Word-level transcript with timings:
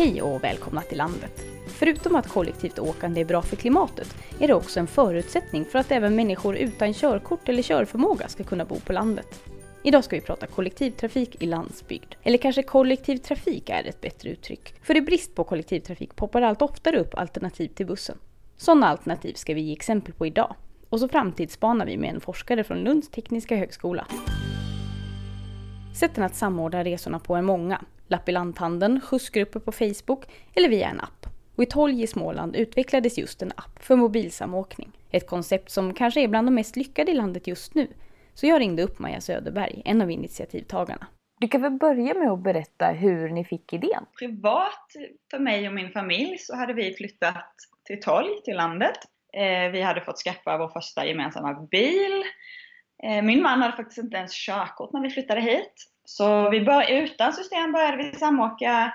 Hej 0.00 0.22
och 0.22 0.44
välkomna 0.44 0.80
till 0.80 0.98
landet! 0.98 1.44
Förutom 1.66 2.16
att 2.16 2.28
kollektivt 2.28 2.78
åkande 2.78 3.20
är 3.20 3.24
bra 3.24 3.42
för 3.42 3.56
klimatet 3.56 4.16
är 4.38 4.48
det 4.48 4.54
också 4.54 4.80
en 4.80 4.86
förutsättning 4.86 5.64
för 5.64 5.78
att 5.78 5.90
även 5.90 6.16
människor 6.16 6.56
utan 6.56 6.94
körkort 6.94 7.48
eller 7.48 7.62
körförmåga 7.62 8.28
ska 8.28 8.44
kunna 8.44 8.64
bo 8.64 8.80
på 8.80 8.92
landet. 8.92 9.42
Idag 9.84 10.04
ska 10.04 10.16
vi 10.16 10.22
prata 10.22 10.46
kollektivtrafik 10.46 11.42
i 11.42 11.46
landsbygd. 11.46 12.14
Eller 12.22 12.38
kanske 12.38 12.62
kollektivtrafik 12.62 13.70
är 13.70 13.84
ett 13.84 14.00
bättre 14.00 14.30
uttryck. 14.30 14.74
För 14.82 14.96
i 14.96 15.00
brist 15.00 15.34
på 15.34 15.44
kollektivtrafik 15.44 16.16
poppar 16.16 16.42
allt 16.42 16.62
oftare 16.62 17.00
upp 17.00 17.14
alternativ 17.14 17.68
till 17.68 17.86
bussen. 17.86 18.18
Sådana 18.56 18.88
alternativ 18.88 19.34
ska 19.34 19.54
vi 19.54 19.60
ge 19.60 19.72
exempel 19.72 20.14
på 20.14 20.26
idag. 20.26 20.54
Och 20.88 21.00
så 21.00 21.08
framtidsspanar 21.08 21.86
vi 21.86 21.96
med 21.96 22.14
en 22.14 22.20
forskare 22.20 22.64
från 22.64 22.78
Lunds 22.78 23.08
tekniska 23.08 23.56
högskola. 23.56 24.06
Sätten 25.94 26.24
att 26.24 26.34
samordna 26.34 26.84
resorna 26.84 27.18
på 27.18 27.36
är 27.36 27.42
många. 27.42 27.84
Lapp 28.10 28.28
i 28.28 28.32
lanthandeln, 28.32 29.00
skjutsgrupper 29.00 29.60
på 29.60 29.72
Facebook 29.72 30.24
eller 30.54 30.68
via 30.68 30.88
en 30.88 31.00
app. 31.00 31.26
Och 31.56 31.62
i 31.62 31.66
Tolj 31.66 32.02
i 32.02 32.06
Småland 32.06 32.56
utvecklades 32.56 33.18
just 33.18 33.42
en 33.42 33.52
app 33.56 33.82
för 33.84 33.96
mobilsamåkning. 33.96 34.92
Ett 35.10 35.26
koncept 35.26 35.70
som 35.70 35.94
kanske 35.94 36.20
är 36.20 36.28
bland 36.28 36.46
de 36.46 36.54
mest 36.54 36.76
lyckade 36.76 37.10
i 37.10 37.14
landet 37.14 37.46
just 37.46 37.74
nu. 37.74 37.88
Så 38.34 38.46
jag 38.46 38.60
ringde 38.60 38.82
upp 38.82 38.98
Maja 38.98 39.20
Söderberg, 39.20 39.82
en 39.84 40.02
av 40.02 40.10
initiativtagarna. 40.10 41.06
Du 41.40 41.48
kan 41.48 41.62
väl 41.62 41.72
börja 41.72 42.14
med 42.14 42.30
att 42.30 42.42
berätta 42.42 42.86
hur 42.86 43.28
ni 43.28 43.44
fick 43.44 43.72
idén? 43.72 44.06
Privat, 44.18 44.86
för 45.30 45.38
mig 45.38 45.68
och 45.68 45.74
min 45.74 45.90
familj, 45.90 46.38
så 46.38 46.56
hade 46.56 46.72
vi 46.72 46.94
flyttat 46.94 47.54
till 47.84 48.00
Tolj, 48.00 48.42
till 48.44 48.56
landet. 48.56 48.96
Eh, 49.32 49.70
vi 49.72 49.82
hade 49.82 50.00
fått 50.00 50.18
skaffa 50.18 50.58
vår 50.58 50.68
första 50.68 51.06
gemensamma 51.06 51.66
bil. 51.70 52.24
Eh, 53.02 53.22
min 53.22 53.42
man 53.42 53.62
hade 53.62 53.76
faktiskt 53.76 53.98
inte 53.98 54.16
ens 54.16 54.46
körkort 54.46 54.92
när 54.92 55.00
vi 55.00 55.10
flyttade 55.10 55.40
hit. 55.40 55.74
Så 56.16 56.50
vi 56.50 56.60
bör, 56.60 56.90
utan 56.90 57.32
system 57.32 57.72
började 57.72 57.96
vi 57.96 58.14
samåka 58.14 58.94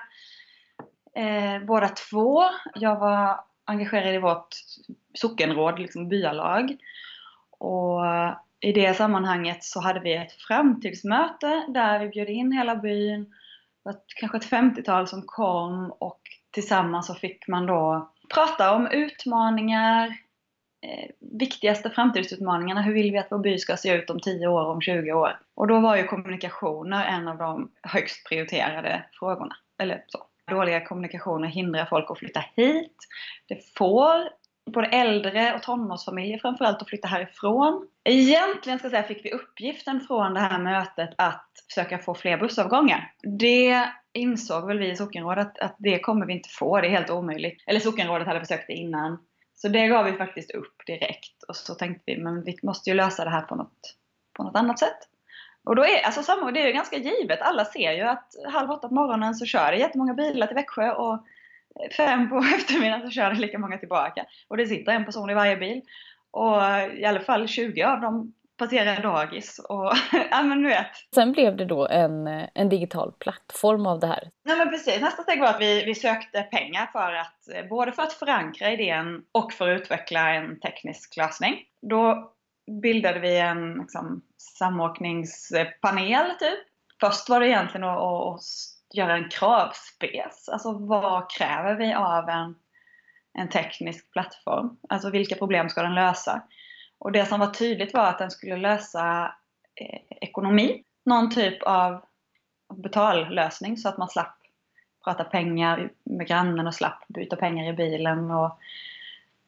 eh, 1.14 1.64
båda 1.66 1.88
två. 1.88 2.44
Jag 2.74 2.98
var 2.98 3.40
engagerad 3.64 4.14
i 4.14 4.18
vårt 4.18 4.48
sockenråd, 5.14 5.78
liksom 5.78 6.08
byalag. 6.08 6.76
Och 7.58 8.02
i 8.60 8.72
det 8.72 8.94
sammanhanget 8.94 9.64
så 9.64 9.80
hade 9.80 10.00
vi 10.00 10.14
ett 10.14 10.32
framtidsmöte 10.32 11.64
där 11.68 11.98
vi 11.98 12.08
bjöd 12.08 12.28
in 12.28 12.52
hela 12.52 12.76
byn. 12.76 13.24
Det 13.24 13.30
var 13.82 13.96
kanske 14.20 14.38
ett 14.38 14.50
50-tal 14.50 15.06
som 15.06 15.22
kom 15.26 15.92
och 15.98 16.20
tillsammans 16.50 17.06
så 17.06 17.14
fick 17.14 17.48
man 17.48 17.66
då 17.66 18.12
prata 18.34 18.74
om 18.74 18.86
utmaningar, 18.86 20.16
Eh, 20.82 21.10
viktigaste 21.38 21.90
framtidsutmaningarna. 21.90 22.82
Hur 22.82 22.94
vill 22.94 23.12
vi 23.12 23.18
att 23.18 23.26
vår 23.30 23.38
by 23.38 23.58
ska 23.58 23.76
se 23.76 23.94
ut 23.94 24.10
om 24.10 24.20
10 24.20 24.46
år, 24.46 24.64
om 24.64 24.80
20 24.80 25.12
år? 25.12 25.38
Och 25.54 25.66
då 25.66 25.80
var 25.80 25.96
ju 25.96 26.04
kommunikationer 26.04 27.06
en 27.06 27.28
av 27.28 27.38
de 27.38 27.70
högst 27.82 28.28
prioriterade 28.28 29.04
frågorna. 29.12 29.56
Eller 29.78 30.04
så. 30.06 30.18
Dåliga 30.50 30.86
kommunikationer 30.86 31.48
hindrar 31.48 31.84
folk 31.84 32.10
att 32.10 32.18
flytta 32.18 32.44
hit. 32.56 32.96
Det 33.48 33.76
får 33.76 34.28
både 34.70 34.86
äldre 34.88 35.54
och 35.54 35.62
tonårsfamiljer 35.62 36.38
framförallt 36.38 36.82
att 36.82 36.88
flytta 36.88 37.08
härifrån. 37.08 37.88
Egentligen 38.04 38.78
ska 38.78 38.90
säga, 38.90 39.02
fick 39.02 39.24
vi 39.24 39.32
uppgiften 39.32 40.00
från 40.00 40.34
det 40.34 40.40
här 40.40 40.58
mötet 40.58 41.10
att 41.18 41.50
försöka 41.68 41.98
få 41.98 42.14
fler 42.14 42.38
bussavgångar. 42.38 43.12
Det 43.38 43.88
insåg 44.12 44.66
väl 44.66 44.78
vi 44.78 44.90
i 44.90 44.96
sockenrådet 44.96 45.46
att, 45.46 45.58
att 45.58 45.76
det 45.78 45.98
kommer 45.98 46.26
vi 46.26 46.32
inte 46.32 46.48
få, 46.48 46.80
det 46.80 46.86
är 46.86 46.90
helt 46.90 47.10
omöjligt. 47.10 47.64
Eller 47.66 47.80
sockenrådet 47.80 48.26
hade 48.26 48.40
försökt 48.40 48.66
det 48.66 48.74
innan. 48.74 49.18
Så 49.56 49.68
det 49.68 49.86
gav 49.86 50.04
vi 50.04 50.12
faktiskt 50.12 50.50
upp 50.50 50.86
direkt 50.86 51.42
och 51.48 51.56
så 51.56 51.74
tänkte 51.74 52.02
vi 52.06 52.18
men 52.18 52.44
vi 52.44 52.58
måste 52.62 52.90
ju 52.90 52.96
lösa 52.96 53.24
det 53.24 53.30
här 53.30 53.42
på 53.42 53.54
något, 53.54 53.96
på 54.32 54.42
något 54.42 54.56
annat 54.56 54.78
sätt. 54.78 54.98
Och 55.64 55.76
då 55.76 55.84
är, 55.84 56.02
alltså, 56.04 56.22
samma, 56.22 56.52
det 56.52 56.62
är 56.62 56.66
ju 56.66 56.72
ganska 56.72 56.96
givet, 56.96 57.40
alla 57.40 57.64
ser 57.64 57.92
ju 57.92 58.02
att 58.02 58.34
halv 58.52 58.70
åtta 58.70 58.88
på 58.88 58.94
morgonen 58.94 59.34
så 59.34 59.46
kör 59.46 59.72
det 59.72 59.78
jättemånga 59.78 60.14
bilar 60.14 60.46
till 60.46 60.56
Växjö 60.56 60.92
och 60.92 61.26
fem 61.96 62.28
på 62.28 62.38
eftermiddagen 62.56 63.06
så 63.06 63.10
kör 63.10 63.30
det 63.30 63.40
lika 63.40 63.58
många 63.58 63.78
tillbaka. 63.78 64.26
Och 64.48 64.56
det 64.56 64.66
sitter 64.66 64.92
en 64.92 65.04
person 65.04 65.30
i 65.30 65.34
varje 65.34 65.56
bil. 65.56 65.82
Och 66.30 66.62
i 66.94 67.04
alla 67.04 67.20
fall 67.20 67.48
20 67.48 67.82
av 67.82 68.00
dem 68.00 68.32
passerar 68.58 69.02
dagis 69.02 69.58
och 69.58 69.92
ja 70.30 70.42
men 70.42 70.62
du 70.62 70.68
vet. 70.68 70.90
Sen 71.14 71.32
blev 71.32 71.56
det 71.56 71.64
då 71.64 71.86
en, 71.86 72.26
en 72.54 72.68
digital 72.68 73.12
plattform 73.18 73.86
av 73.86 74.00
det 74.00 74.06
här. 74.06 74.30
Nej 74.44 74.56
men 74.56 74.70
precis, 74.70 75.00
nästa 75.00 75.22
steg 75.22 75.40
var 75.40 75.48
att 75.48 75.60
vi, 75.60 75.84
vi 75.84 75.94
sökte 75.94 76.42
pengar 76.42 76.86
för 76.86 77.12
att 77.12 77.68
både 77.70 77.92
för 77.92 78.02
att 78.02 78.12
förankra 78.12 78.72
idén 78.72 79.24
och 79.32 79.52
för 79.52 79.68
att 79.68 79.80
utveckla 79.80 80.34
en 80.34 80.60
teknisk 80.60 81.16
lösning. 81.16 81.54
Då 81.82 82.32
bildade 82.82 83.20
vi 83.20 83.38
en 83.38 83.74
liksom, 83.74 84.22
samåkningspanel 84.36 86.30
typ. 86.30 86.58
Först 87.00 87.28
var 87.28 87.40
det 87.40 87.48
egentligen 87.48 87.84
att, 87.84 87.98
att 87.98 88.40
göra 88.94 89.14
en 89.14 89.28
kravspec. 89.28 90.48
Alltså 90.52 90.72
vad 90.72 91.30
kräver 91.30 91.74
vi 91.74 91.94
av 91.94 92.28
en, 92.28 92.54
en 93.38 93.48
teknisk 93.48 94.12
plattform? 94.12 94.76
Alltså 94.88 95.10
vilka 95.10 95.34
problem 95.34 95.68
ska 95.68 95.82
den 95.82 95.94
lösa? 95.94 96.42
Och 96.98 97.12
det 97.12 97.26
som 97.26 97.40
var 97.40 97.46
tydligt 97.46 97.94
var 97.94 98.06
att 98.06 98.18
den 98.18 98.30
skulle 98.30 98.56
lösa 98.56 99.34
eh, 99.74 100.00
ekonomi. 100.20 100.82
Någon 101.04 101.30
typ 101.30 101.62
av 101.62 102.04
betallösning 102.74 103.76
så 103.76 103.88
att 103.88 103.98
man 103.98 104.08
slapp 104.08 104.36
prata 105.04 105.24
pengar 105.24 105.90
med 106.04 106.26
grannen 106.26 106.66
och 106.66 106.74
slapp 106.74 107.08
byta 107.08 107.36
pengar 107.36 107.72
i 107.72 107.72
bilen. 107.72 108.30
Och, 108.30 108.46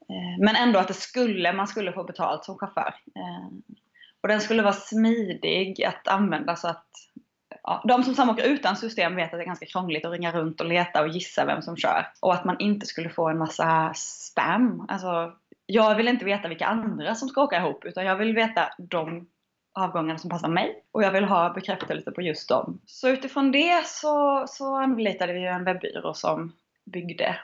eh, 0.08 0.38
men 0.38 0.56
ändå 0.56 0.78
att 0.78 0.88
det 0.88 0.94
skulle, 0.94 1.52
man 1.52 1.68
skulle 1.68 1.92
få 1.92 2.04
betalt 2.04 2.44
som 2.44 2.58
chaufför. 2.58 2.94
Eh, 3.16 3.74
och 4.20 4.28
den 4.28 4.40
skulle 4.40 4.62
vara 4.62 4.72
smidig 4.72 5.84
att 5.84 6.08
använda 6.08 6.56
så 6.56 6.68
att 6.68 6.86
ja, 7.62 7.82
de 7.88 8.02
som 8.02 8.14
samåker 8.14 8.44
utan 8.44 8.76
system 8.76 9.16
vet 9.16 9.24
att 9.24 9.38
det 9.38 9.42
är 9.42 9.46
ganska 9.46 9.66
krångligt 9.66 10.04
att 10.04 10.12
ringa 10.12 10.32
runt 10.32 10.60
och 10.60 10.66
leta 10.66 11.02
och 11.02 11.08
gissa 11.08 11.44
vem 11.44 11.62
som 11.62 11.76
kör. 11.76 12.06
Och 12.20 12.34
att 12.34 12.44
man 12.44 12.56
inte 12.58 12.86
skulle 12.86 13.10
få 13.10 13.28
en 13.28 13.38
massa 13.38 13.92
spam. 13.94 14.86
Alltså, 14.88 15.32
jag 15.70 15.94
vill 15.94 16.08
inte 16.08 16.24
veta 16.24 16.48
vilka 16.48 16.66
andra 16.66 17.14
som 17.14 17.28
ska 17.28 17.42
åka 17.42 17.56
ihop 17.56 17.84
utan 17.84 18.04
jag 18.04 18.16
vill 18.16 18.34
veta 18.34 18.68
de 18.78 19.28
avgångarna 19.74 20.18
som 20.18 20.30
passar 20.30 20.48
mig 20.48 20.82
och 20.92 21.02
jag 21.02 21.12
vill 21.12 21.24
ha 21.24 21.52
bekräftelse 21.52 22.10
på 22.10 22.22
just 22.22 22.48
dem. 22.48 22.80
Så 22.86 23.08
utifrån 23.08 23.52
det 23.52 23.86
så, 23.86 24.44
så 24.48 24.76
anlitade 24.76 25.32
vi 25.32 25.46
en 25.46 25.64
webbyrå 25.64 26.14
som 26.14 26.52
byggde. 26.84 27.36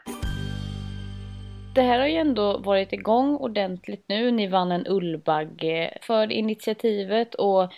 Det 1.75 1.83
här 1.83 1.99
har 1.99 2.07
ju 2.07 2.17
ändå 2.17 2.59
varit 2.59 2.93
igång 2.93 3.37
ordentligt 3.37 4.05
nu. 4.09 4.31
Ni 4.31 4.47
vann 4.47 4.73
en 4.73 4.87
Ullbagge 4.87 5.99
för 6.03 6.33
initiativet 6.33 7.35
och 7.35 7.73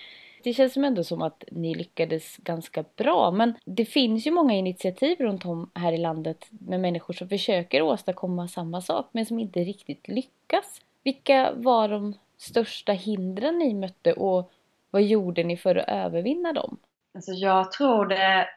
det 0.47 0.55
känns 0.55 0.73
som 0.73 0.85
ändå 0.85 1.05
som 1.05 1.23
att 1.23 1.45
ni 1.51 1.75
lyckades 1.75 2.37
ganska 2.37 2.85
bra. 2.97 3.31
Men 3.31 3.55
det 3.65 3.85
finns 3.85 4.27
ju 4.27 4.31
många 4.31 4.55
initiativ 4.55 5.19
runt 5.21 5.45
om 5.45 5.71
här 5.75 5.93
i 5.93 5.97
landet 5.99 6.47
med 6.51 6.81
människor 6.81 7.15
som 7.15 7.29
försöker 7.29 7.83
åstadkomma 7.83 8.49
samma 8.49 8.81
sak 8.81 9.09
men 9.13 9.27
som 9.27 9.39
inte 9.39 9.61
riktigt 9.61 10.09
lyckas. 10.09 10.81
Vilka 11.05 11.53
var 11.55 11.89
de 11.89 12.15
största 12.37 12.93
hindren 12.93 13.59
ni 13.59 13.75
mötte 13.75 14.13
och 14.13 14.53
vad 14.91 15.03
gjorde 15.03 15.45
ni 15.45 15.57
för 15.57 15.77
att 15.77 15.89
övervinna 15.89 16.53
dem? 16.53 16.77
Alltså 17.15 17.33
jag 17.33 17.73
tror 17.73 18.07
det 18.07 18.49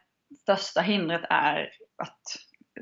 största 0.41 0.81
hindret 0.81 1.23
är 1.29 1.69
att 1.97 2.21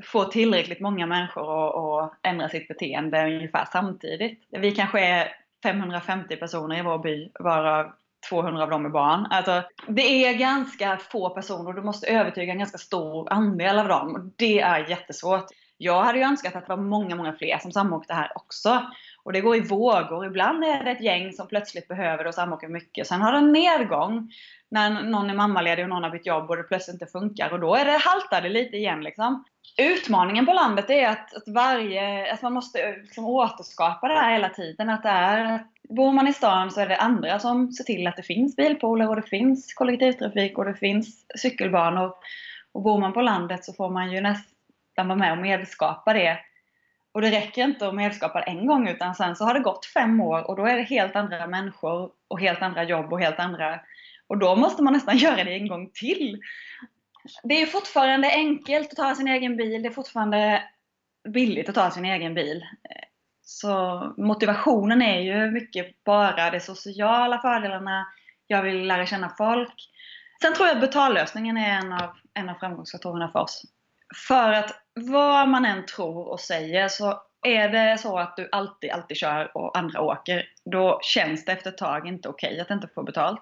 få 0.03 0.23
tillräckligt 0.23 0.79
många 0.79 1.05
människor 1.05 2.03
att 2.03 2.13
ändra 2.23 2.49
sitt 2.49 2.67
beteende 2.67 3.25
ungefär 3.25 3.67
samtidigt. 3.71 4.43
Vi 4.49 4.71
kanske 4.71 4.99
är 4.99 5.35
550 5.63 6.35
personer 6.35 6.79
i 6.79 6.81
vår 6.81 6.97
by 6.97 7.29
varav 7.39 7.91
200 8.29 8.63
av 8.63 8.69
dem 8.69 8.85
är 8.85 8.89
barn. 8.89 9.27
Alltså, 9.29 9.63
det 9.87 10.25
är 10.25 10.33
ganska 10.33 10.97
få 11.11 11.29
personer 11.29 11.67
och 11.67 11.75
du 11.75 11.81
måste 11.81 12.07
övertyga 12.07 12.51
en 12.51 12.59
ganska 12.59 12.77
stor 12.77 13.33
andel 13.33 13.79
av 13.79 13.87
dem. 13.87 14.15
Och 14.15 14.21
det 14.35 14.59
är 14.59 14.89
jättesvårt. 14.89 15.45
Jag 15.77 16.03
hade 16.03 16.17
ju 16.17 16.23
önskat 16.23 16.55
att 16.55 16.67
det 16.67 16.75
var 16.75 16.83
många, 16.83 17.15
många 17.15 17.33
fler 17.33 17.57
som 17.57 17.71
samåkte 17.71 18.13
här 18.13 18.31
också. 18.35 18.81
Och 19.27 19.33
det 19.33 19.41
går 19.41 19.55
i 19.55 19.59
vågor. 19.59 20.25
Ibland 20.25 20.63
är 20.63 20.83
det 20.83 20.91
ett 20.91 21.01
gäng 21.01 21.33
som 21.33 21.47
plötsligt 21.47 21.87
behöver 21.87 22.23
det 22.23 22.29
och 22.29 22.35
samåker 22.35 22.67
mycket. 22.67 23.07
Sen 23.07 23.21
har 23.21 23.31
det 23.31 23.37
en 23.37 23.51
nedgång 23.51 24.31
när 24.71 25.03
någon 25.03 25.29
är 25.29 25.33
mammaledig 25.33 25.85
och 25.85 25.89
någon 25.89 26.03
har 26.03 26.09
bytt 26.09 26.25
jobb 26.25 26.49
och 26.49 26.57
det 26.57 26.63
plötsligt 26.63 26.93
inte 26.93 27.05
funkar. 27.05 27.53
Och 27.53 27.59
då 27.59 27.75
är 27.75 27.85
det, 27.85 27.91
haltar 27.91 28.41
det 28.41 28.49
lite 28.49 28.77
igen 28.77 29.03
liksom. 29.03 29.43
Utmaningen 29.77 30.45
på 30.45 30.53
landet 30.53 30.89
är 30.89 31.07
att, 31.07 31.35
att 31.35 31.47
varje, 31.47 32.33
att 32.33 32.41
man 32.41 32.53
måste 32.53 32.95
liksom 33.01 33.25
återskapa 33.25 34.07
det 34.07 34.13
här 34.13 34.31
hela 34.31 34.49
tiden. 34.49 34.89
Att 34.89 35.03
det 35.03 35.09
är, 35.09 35.65
bor 35.89 36.11
man 36.11 36.27
i 36.27 36.33
stan 36.33 36.71
så 36.71 36.81
är 36.81 36.87
det 36.87 36.97
andra 36.97 37.39
som 37.39 37.71
ser 37.71 37.83
till 37.83 38.07
att 38.07 38.15
det 38.15 38.23
finns 38.23 38.55
bilpooler 38.55 39.09
och 39.09 39.15
det 39.15 39.29
finns 39.29 39.73
kollektivtrafik 39.73 40.57
och 40.57 40.65
det 40.65 40.75
finns 40.75 41.25
cykelbanor. 41.35 42.13
Och 42.71 42.83
bor 42.83 42.99
man 42.99 43.13
på 43.13 43.21
landet 43.21 43.65
så 43.65 43.73
får 43.73 43.89
man 43.89 44.11
ju 44.11 44.21
nästan 44.21 45.07
vara 45.07 45.15
med 45.15 45.31
och 45.31 45.37
medskapa 45.37 46.13
det. 46.13 46.37
Och 47.17 47.21
det 47.21 47.31
räcker 47.31 47.63
inte 47.63 47.87
att 47.87 47.95
medskapa 47.95 48.41
en 48.43 48.65
gång 48.65 48.87
utan 48.87 49.15
sen 49.15 49.35
så 49.35 49.45
har 49.45 49.53
det 49.53 49.59
gått 49.59 49.85
fem 49.85 50.21
år 50.21 50.49
och 50.49 50.55
då 50.55 50.65
är 50.65 50.75
det 50.75 50.83
helt 50.83 51.15
andra 51.15 51.47
människor 51.47 52.11
och 52.27 52.39
helt 52.39 52.61
andra 52.61 52.83
jobb 52.83 53.13
och 53.13 53.19
helt 53.19 53.39
andra 53.39 53.79
och 54.27 54.37
då 54.37 54.55
måste 54.55 54.83
man 54.83 54.93
nästan 54.93 55.17
göra 55.17 55.43
det 55.43 55.53
en 55.53 55.67
gång 55.67 55.89
till. 55.93 56.41
Det 57.43 57.61
är 57.61 57.65
fortfarande 57.65 58.31
enkelt 58.31 58.91
att 58.91 58.95
ta 58.95 59.15
sin 59.15 59.27
egen 59.27 59.57
bil. 59.57 59.81
Det 59.81 59.87
är 59.87 59.93
fortfarande 59.93 60.63
billigt 61.33 61.69
att 61.69 61.75
ta 61.75 61.91
sin 61.91 62.05
egen 62.05 62.33
bil. 62.33 62.65
Så 63.41 64.01
motivationen 64.17 65.01
är 65.01 65.19
ju 65.19 65.51
mycket 65.51 66.03
bara 66.03 66.51
de 66.51 66.59
sociala 66.59 67.41
fördelarna. 67.41 68.07
Jag 68.47 68.63
vill 68.63 68.87
lära 68.87 69.05
känna 69.05 69.29
folk. 69.29 69.89
Sen 70.41 70.53
tror 70.53 70.67
jag 70.67 70.75
att 70.75 70.81
betallösningen 70.81 71.57
är 71.57 71.79
en 71.79 71.93
av, 71.93 72.09
en 72.33 72.49
av 72.49 72.55
framgångsfaktorerna 72.55 73.31
för 73.31 73.39
oss. 73.39 73.63
För 74.27 74.53
att 74.53 74.71
vad 74.93 75.49
man 75.49 75.65
än 75.65 75.85
tror 75.85 76.27
och 76.27 76.39
säger 76.39 76.87
så 76.87 77.21
är 77.47 77.69
det 77.69 77.97
så 77.97 78.17
att 78.17 78.37
du 78.37 78.49
alltid, 78.51 78.91
alltid 78.91 79.17
kör 79.17 79.57
och 79.57 79.77
andra 79.77 80.01
åker, 80.01 80.45
då 80.65 80.99
känns 81.03 81.45
det 81.45 81.51
efter 81.51 81.69
ett 81.69 81.77
tag 81.77 82.07
inte 82.07 82.29
okej 82.29 82.49
okay 82.49 82.59
att 82.59 82.69
inte 82.69 82.87
få 82.95 83.03
betalt. 83.03 83.41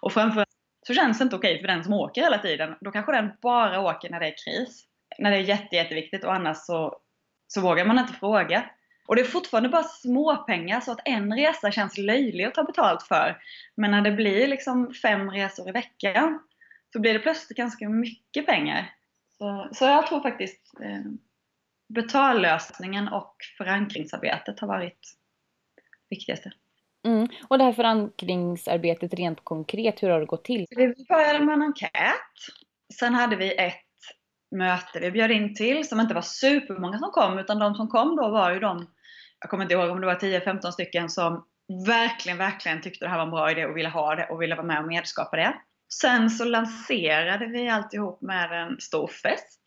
Och 0.00 0.12
framförallt 0.12 0.48
så 0.86 0.94
känns 0.94 1.18
det 1.18 1.24
inte 1.24 1.36
okej 1.36 1.52
okay 1.52 1.60
för 1.60 1.68
den 1.68 1.84
som 1.84 1.92
åker 1.92 2.22
hela 2.22 2.38
tiden. 2.38 2.76
Då 2.80 2.90
kanske 2.90 3.12
den 3.12 3.30
bara 3.42 3.80
åker 3.80 4.10
när 4.10 4.20
det 4.20 4.26
är 4.26 4.34
kris. 4.44 4.84
När 5.18 5.30
det 5.30 5.36
är 5.36 5.40
jätte, 5.40 5.76
jätteviktigt 5.76 6.24
och 6.24 6.34
annars 6.34 6.56
så, 6.56 6.98
så 7.46 7.60
vågar 7.60 7.84
man 7.84 7.98
inte 7.98 8.12
fråga. 8.12 8.70
Och 9.06 9.16
det 9.16 9.22
är 9.22 9.26
fortfarande 9.26 9.68
bara 9.68 9.82
småpengar 9.82 10.80
så 10.80 10.92
att 10.92 11.00
en 11.04 11.36
resa 11.36 11.70
känns 11.70 11.98
löjlig 11.98 12.44
att 12.44 12.54
ta 12.54 12.64
betalt 12.64 13.02
för. 13.02 13.42
Men 13.74 13.90
när 13.90 14.00
det 14.00 14.12
blir 14.12 14.48
liksom 14.48 14.94
fem 14.94 15.30
resor 15.30 15.68
i 15.68 15.72
veckan 15.72 16.40
så 16.92 17.00
blir 17.00 17.12
det 17.12 17.18
plötsligt 17.18 17.56
ganska 17.56 17.88
mycket 17.88 18.46
pengar. 18.46 18.94
Så, 19.38 19.68
så 19.72 19.84
jag 19.84 20.06
tror 20.06 20.20
faktiskt 20.20 20.80
eh, 20.80 21.12
betallösningen 21.88 23.08
och 23.08 23.36
förankringsarbetet 23.58 24.60
har 24.60 24.68
varit 24.68 25.16
viktigaste. 26.10 26.52
Mm. 27.06 27.28
Och 27.48 27.58
det 27.58 27.64
här 27.64 27.72
förankringsarbetet 27.72 29.14
rent 29.14 29.44
konkret, 29.44 30.02
hur 30.02 30.10
har 30.10 30.20
det 30.20 30.26
gått 30.26 30.44
till? 30.44 30.66
Vi 30.70 30.94
började 31.08 31.44
med 31.44 31.52
en 31.52 31.62
enkät. 31.62 31.90
Sen 32.98 33.14
hade 33.14 33.36
vi 33.36 33.54
ett 33.54 33.80
möte 34.56 35.00
vi 35.00 35.10
bjöd 35.10 35.30
in 35.30 35.54
till 35.54 35.88
som 35.88 36.00
inte 36.00 36.14
var 36.14 36.22
supermånga 36.22 36.98
som 36.98 37.10
kom 37.10 37.38
utan 37.38 37.58
de 37.58 37.74
som 37.74 37.88
kom 37.88 38.16
då 38.16 38.28
var 38.28 38.52
ju 38.52 38.60
de, 38.60 38.86
jag 39.40 39.50
kommer 39.50 39.64
inte 39.64 39.74
ihåg 39.74 39.90
om 39.90 40.00
det 40.00 40.06
var 40.06 40.14
10-15 40.14 40.70
stycken 40.70 41.10
som 41.10 41.44
verkligen, 41.86 42.38
verkligen 42.38 42.80
tyckte 42.82 43.04
det 43.04 43.08
här 43.08 43.16
var 43.16 43.24
en 43.24 43.30
bra 43.30 43.50
idé 43.50 43.66
och 43.66 43.76
ville 43.76 43.88
ha 43.88 44.14
det 44.14 44.26
och 44.26 44.42
ville 44.42 44.54
vara 44.54 44.66
med 44.66 44.80
och 44.80 44.88
medskapa 44.88 45.36
det. 45.36 45.54
Sen 45.92 46.30
så 46.30 46.44
lanserade 46.44 47.46
vi 47.46 47.68
alltihop 47.68 48.22
med 48.22 48.62
en 48.62 48.80
stor 48.80 49.08
fest. 49.08 49.60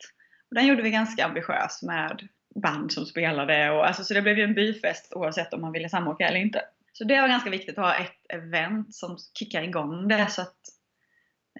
Och 0.49 0.55
den 0.55 0.67
gjorde 0.67 0.81
vi 0.81 0.91
ganska 0.91 1.25
ambitiös 1.25 1.83
med 1.83 2.27
band 2.55 2.91
som 2.91 3.05
spelade. 3.05 3.71
Och, 3.71 3.87
alltså, 3.87 4.03
så 4.03 4.13
det 4.13 4.21
blev 4.21 4.37
ju 4.37 4.43
en 4.43 4.53
byfest 4.53 5.13
oavsett 5.13 5.53
om 5.53 5.61
man 5.61 5.71
ville 5.71 5.89
samåka 5.89 6.27
eller 6.27 6.39
inte. 6.39 6.61
Så 6.93 7.03
det 7.03 7.21
var 7.21 7.27
ganska 7.27 7.49
viktigt 7.49 7.77
att 7.77 7.85
ha 7.85 7.95
ett 7.95 8.25
event 8.29 8.95
som 8.95 9.17
kickar 9.39 9.61
igång 9.61 10.07
det 10.07 10.27
så 10.29 10.41
att 10.41 10.55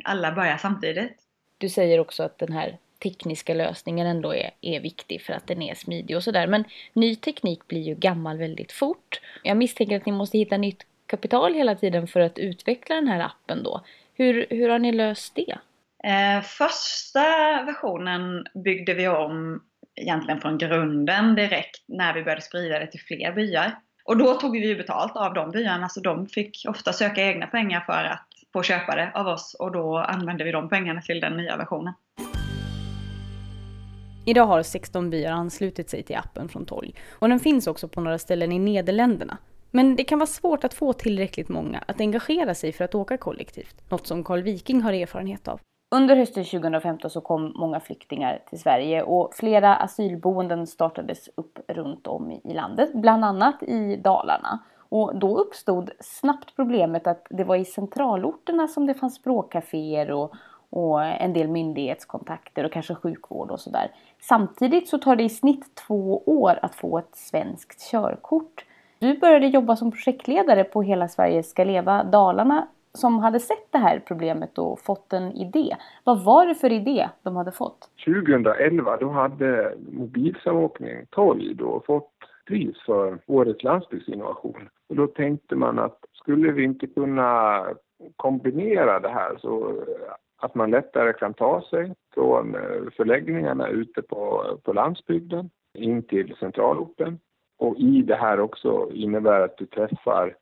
alla 0.04 0.31
börjar 0.31 0.57
samtidigt. 0.57 1.18
Du 1.57 1.69
säger 1.69 2.00
också 2.00 2.24
att 2.24 2.38
den 2.38 2.51
här 2.51 2.77
tekniska 3.03 3.53
lösningen 3.53 4.07
ändå 4.07 4.36
är, 4.36 4.51
är 4.62 4.80
viktig 4.80 5.21
för 5.21 5.33
att 5.33 5.48
den 5.48 5.62
är 5.62 5.75
smidig 5.75 6.15
och 6.18 6.24
sådär. 6.24 6.48
Men 6.48 6.63
ny 6.94 7.15
teknik 7.15 7.68
blir 7.68 7.81
ju 7.81 7.95
gammal 7.95 8.38
väldigt 8.38 8.71
fort. 8.71 9.21
Jag 9.44 9.57
misstänker 9.57 9.98
att 9.98 10.06
ni 10.06 10.12
måste 10.12 10.38
hitta 10.38 10.57
nytt 10.57 10.86
kapital 11.06 11.53
hela 11.53 11.75
tiden 11.75 12.07
för 12.07 12.19
att 12.19 12.39
utveckla 12.39 12.95
den 12.95 13.07
här 13.07 13.19
appen 13.19 13.63
då. 13.63 13.81
Hur, 14.18 14.46
hur 14.50 14.69
har 14.69 14.80
ni 14.80 14.92
löst 14.92 15.36
det? 15.36 15.58
Eh, 16.04 16.42
första 16.42 17.22
versionen 17.66 18.46
byggde 18.64 18.94
vi 18.94 19.08
om 19.08 19.64
egentligen 19.96 20.42
från 20.42 20.58
grunden 20.58 21.36
direkt 21.36 21.84
när 21.88 22.14
vi 22.14 22.24
började 22.24 22.42
sprida 22.42 22.80
det 22.80 22.88
till 22.88 23.00
fler 23.00 23.31
byar. 23.31 23.80
Och 24.06 24.18
då 24.18 24.34
tog 24.34 24.52
vi 24.52 24.68
ju 24.68 24.75
betalt 24.75 25.16
av 25.16 25.34
de 25.34 25.52
byarna 25.52 25.90
så 25.90 26.00
de 26.00 26.28
fick 26.28 26.66
ofta 26.68 26.94
söka 26.94 27.22
egna 27.22 27.48
pengar 27.48 27.81
för 27.81 28.04
att 28.04 28.28
få 28.54 28.64
köpa 28.64 28.96
det 28.96 29.12
av 29.16 29.28
oss 29.28 29.56
och 29.60 29.72
då 29.72 29.98
använde 29.98 30.44
vi 30.44 30.52
de 30.52 30.70
pengarna 30.70 31.02
till 31.02 31.20
den 31.20 31.38
nya 31.38 31.58
versionen. 31.58 31.94
Idag 34.25 34.46
har 34.46 34.63
16 34.63 35.10
byar 35.10 35.31
anslutit 35.31 35.90
sig 35.90 36.04
till 36.04 36.16
appen 36.16 36.50
från 36.50 36.66
Tolg 36.66 36.96
och 37.12 37.30
den 37.30 37.40
finns 37.40 37.68
också 37.68 37.88
på 37.88 38.02
några 38.02 38.18
ställen 38.18 38.52
i 38.52 38.60
Nederländerna. 38.60 39.38
Men 39.72 39.96
det 39.96 40.04
kan 40.04 40.19
vara 40.19 40.28
svårt 40.28 40.64
att 40.64 40.74
få 40.74 40.94
tillräckligt 40.94 41.50
många 41.50 41.84
att 41.88 42.02
engagera 42.02 42.56
sig 42.56 42.72
för 42.74 42.86
att 42.86 42.96
åka 42.96 43.18
kollektivt, 43.18 43.92
något 43.92 44.08
som 44.08 44.24
Carl 44.24 44.42
Viking 44.42 44.81
har 44.81 44.94
erfarenhet 44.94 45.48
av. 45.48 45.60
Under 45.96 46.16
hösten 46.16 46.46
2015 46.46 47.10
så 47.10 47.22
kom 47.22 47.54
många 47.56 47.80
flyktingar 47.80 48.44
till 48.50 48.60
Sverige 48.60 49.04
och 49.04 49.34
flera 49.34 49.75
asylboenden 49.75 50.68
startades 50.68 51.30
upp 51.36 51.60
runt 51.68 52.08
om 52.08 52.31
i 52.31 52.54
landet, 52.54 52.90
bland 52.94 53.25
annat 53.25 53.64
i 53.64 53.96
Dalarna. 53.96 54.60
Och 54.90 55.19
då 55.19 55.38
uppstod 55.38 55.92
snabbt 56.00 56.56
problemet 56.56 57.08
att 57.08 57.28
det 57.30 57.44
var 57.44 57.56
i 57.56 57.66
centralorterna 57.66 58.68
som 58.68 58.86
det 58.86 58.94
fanns 58.94 59.16
språkcaféer 59.16 60.12
och, 60.12 60.34
och 60.70 61.04
en 61.04 61.34
del 61.34 61.48
myndighetskontakter 61.48 62.63
och 62.63 62.72
kanske 62.72 62.96
sjukvård 62.96 63.52
och 63.52 63.60
sådär. 63.60 63.92
Samtidigt 64.22 64.90
så 64.90 64.98
tar 64.98 65.16
det 65.16 65.24
i 65.24 65.30
snitt 65.30 65.75
två 65.88 66.24
år 66.25 66.60
att 66.62 66.75
få 66.75 66.98
ett 66.98 67.16
svenskt 67.16 67.92
körkort. 67.92 68.66
Du 69.00 69.18
började 69.18 69.48
jobba 69.48 69.76
som 69.76 69.92
projektledare 69.92 70.64
på 70.64 70.82
Hela 70.82 71.08
Sverige 71.08 71.44
ska 71.44 71.64
leva 71.64 72.04
Dalarna 72.04 72.68
som 72.94 73.20
hade 73.20 73.40
sett 73.40 73.72
det 73.72 73.78
här 73.78 74.02
problemet 74.08 74.58
och 74.58 74.80
fått 74.80 75.14
en 75.14 75.32
idé. 75.32 75.76
Vad 76.04 76.24
var 76.24 76.46
det 76.46 76.56
för 76.56 76.72
idé 76.72 77.10
de 77.24 77.36
hade 77.36 77.52
fått? 77.52 77.90
2011 78.06 78.98
då 78.98 79.10
hade 79.10 79.76
mobilsamåkning 79.92 81.06
12 81.10 81.56
då 81.56 81.84
fått 81.86 82.12
pris 82.48 82.76
för 82.86 83.20
årets 83.26 83.64
landsbygdsinnovation. 83.64 84.70
Och 84.90 84.96
då 84.96 85.08
tänkte 85.08 85.56
man 85.56 85.80
att 85.80 86.00
skulle 86.14 86.52
vi 86.52 86.64
inte 86.64 86.88
kunna 86.88 87.64
kombinera 88.16 89.00
det 89.00 89.10
här 89.10 89.38
så 89.38 89.74
att 90.38 90.56
man 90.56 90.72
lättare 90.72 91.14
kan 91.14 91.34
ta 91.34 91.64
sig 91.70 91.94
från 92.14 92.56
förläggningarna 92.98 93.68
ute 93.68 94.02
på, 94.02 94.44
på 94.64 94.74
landsbygden 94.74 95.50
in 95.74 96.04
till 96.04 96.36
centralorten. 96.40 97.20
Och 97.57 97.77
i 97.77 98.01
det 98.01 98.15
här 98.15 98.39
också 98.39 98.89
innebär 98.94 99.42
att 99.42 99.57
du 99.57 99.65
träffar 99.65 100.36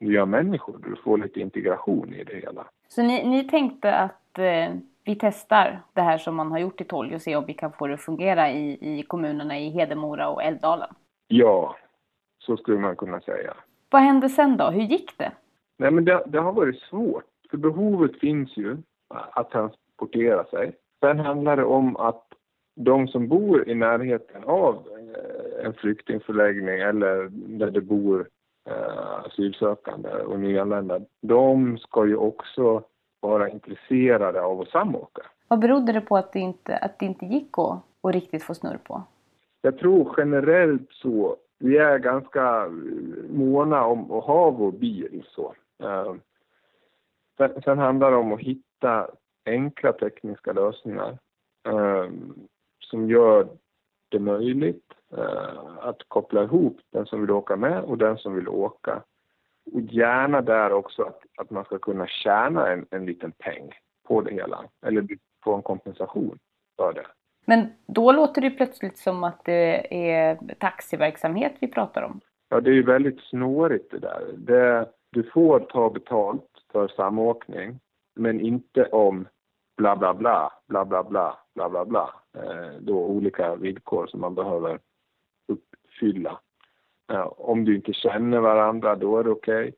nya 0.00 0.26
människor. 0.26 0.78
Du 0.88 0.96
får 0.96 1.18
lite 1.18 1.40
integration 1.40 2.14
i 2.14 2.24
det 2.24 2.36
hela. 2.36 2.66
Så 2.88 3.02
ni, 3.02 3.24
ni 3.28 3.44
tänkte 3.48 3.94
att 3.94 4.38
eh, 4.38 4.74
vi 5.04 5.14
testar 5.14 5.82
det 5.92 6.00
här 6.00 6.18
som 6.18 6.36
man 6.36 6.50
har 6.50 6.58
gjort 6.58 6.80
i 6.80 6.84
Tolg 6.84 7.14
och 7.14 7.22
ser 7.22 7.36
om 7.36 7.44
vi 7.46 7.54
kan 7.54 7.72
få 7.72 7.86
det 7.86 7.94
att 7.94 8.00
fungera 8.00 8.50
i, 8.50 8.98
i 8.98 9.02
kommunerna 9.02 9.58
i 9.58 9.70
Hedemora 9.70 10.28
och 10.28 10.42
Älvdalen? 10.42 10.88
Ja, 11.28 11.76
så 12.38 12.56
skulle 12.56 12.78
man 12.78 12.96
kunna 12.96 13.20
säga. 13.20 13.54
Vad 13.90 14.02
hände 14.02 14.28
sen 14.28 14.56
då? 14.56 14.70
Hur 14.70 14.82
gick 14.82 15.18
det? 15.18 15.32
Nej, 15.78 15.90
men 15.90 16.04
det, 16.04 16.24
det 16.26 16.38
har 16.38 16.52
varit 16.52 16.80
svårt. 16.80 17.24
För 17.50 17.56
behovet 17.56 18.20
finns 18.20 18.56
ju 18.56 18.76
att 19.08 19.50
transportera 19.50 20.44
sig. 20.44 20.72
Sen 21.00 21.18
handlar 21.18 21.56
det 21.56 21.64
om 21.64 21.96
att 21.96 22.26
de 22.74 23.08
som 23.08 23.28
bor 23.28 23.68
i 23.68 23.74
närheten 23.74 24.44
av 24.44 24.88
en 25.64 25.72
flyktingförläggning 25.72 26.80
eller 26.80 27.28
där 27.30 27.70
det 27.70 27.80
bor 27.80 28.28
eh, 28.66 29.26
asylsökande 29.26 30.10
och 30.10 30.40
nyanlända, 30.40 31.00
de 31.20 31.78
ska 31.78 32.06
ju 32.06 32.16
också 32.16 32.82
vara 33.20 33.48
intresserade 33.48 34.42
av 34.42 34.60
att 34.60 34.68
samåka. 34.68 35.22
Vad 35.48 35.58
berodde 35.58 35.92
det 35.92 36.00
på 36.00 36.16
att 36.16 36.32
det 36.32 36.38
inte, 36.38 36.76
att 36.76 36.98
det 36.98 37.06
inte 37.06 37.26
gick 37.26 37.58
att, 37.58 37.78
att 38.00 38.14
riktigt 38.14 38.42
få 38.42 38.54
snurr 38.54 38.78
på? 38.84 39.02
Jag 39.62 39.78
tror 39.78 40.14
generellt 40.16 40.92
så, 40.92 41.36
vi 41.58 41.76
är 41.76 41.98
ganska 41.98 42.68
måna 43.30 43.84
om 43.84 44.12
att 44.12 44.24
ha 44.24 44.50
vår 44.50 44.72
bil 44.72 45.24
så. 45.30 45.54
Eh, 45.82 46.14
sen, 47.36 47.62
sen 47.64 47.78
handlar 47.78 48.10
det 48.10 48.16
om 48.16 48.32
att 48.32 48.40
hitta 48.40 49.08
enkla 49.46 49.92
tekniska 49.92 50.52
lösningar 50.52 51.18
eh, 51.68 52.10
som 52.80 53.10
gör 53.10 53.48
det 54.08 54.18
möjligt 54.18 54.84
eh, 54.90 54.91
att 55.80 56.02
koppla 56.08 56.42
ihop 56.42 56.80
den 56.92 57.06
som 57.06 57.20
vill 57.20 57.30
åka 57.30 57.56
med 57.56 57.84
och 57.84 57.98
den 57.98 58.18
som 58.18 58.34
vill 58.34 58.48
åka. 58.48 59.02
Och 59.72 59.80
gärna 59.80 60.40
där 60.40 60.72
också 60.72 61.02
att, 61.02 61.22
att 61.36 61.50
man 61.50 61.64
ska 61.64 61.78
kunna 61.78 62.06
tjäna 62.06 62.68
en, 62.68 62.86
en 62.90 63.06
liten 63.06 63.32
peng 63.32 63.70
på 64.08 64.20
det 64.20 64.34
hela, 64.34 64.64
eller 64.86 65.06
få 65.44 65.54
en 65.54 65.62
kompensation 65.62 66.38
för 66.76 66.92
det. 66.92 67.06
Men 67.44 67.72
då 67.86 68.12
låter 68.12 68.40
det 68.42 68.50
plötsligt 68.50 68.98
som 68.98 69.24
att 69.24 69.44
det 69.44 69.94
är 70.14 70.38
taxiverksamhet 70.58 71.52
vi 71.60 71.68
pratar 71.68 72.02
om. 72.02 72.20
Ja, 72.48 72.60
det 72.60 72.70
är 72.70 72.74
ju 72.74 72.82
väldigt 72.82 73.20
snårigt 73.20 73.90
det 73.90 73.98
där. 73.98 74.32
Det, 74.36 74.86
du 75.10 75.22
får 75.22 75.60
ta 75.60 75.90
betalt 75.90 76.48
för 76.72 76.88
samåkning, 76.88 77.78
men 78.14 78.40
inte 78.40 78.84
om 78.84 79.28
bla 79.76 79.96
bla 79.96 80.14
bla, 80.14 80.52
bla 80.68 80.84
bla 80.84 81.02
bla, 81.02 81.38
bla 81.54 81.68
bla 81.68 81.84
bla. 81.84 82.14
Eh, 82.36 82.72
då 82.80 83.06
olika 83.06 83.54
villkor 83.54 84.06
som 84.06 84.20
man 84.20 84.34
behöver 84.34 84.78
uppfylla. 86.02 86.40
Eh, 87.12 87.26
om 87.36 87.64
du 87.64 87.76
inte 87.76 87.92
känner 87.92 88.40
varandra, 88.40 88.96
då 88.96 89.18
är 89.18 89.24
det 89.24 89.30
okej. 89.30 89.68
Okay. 89.68 89.72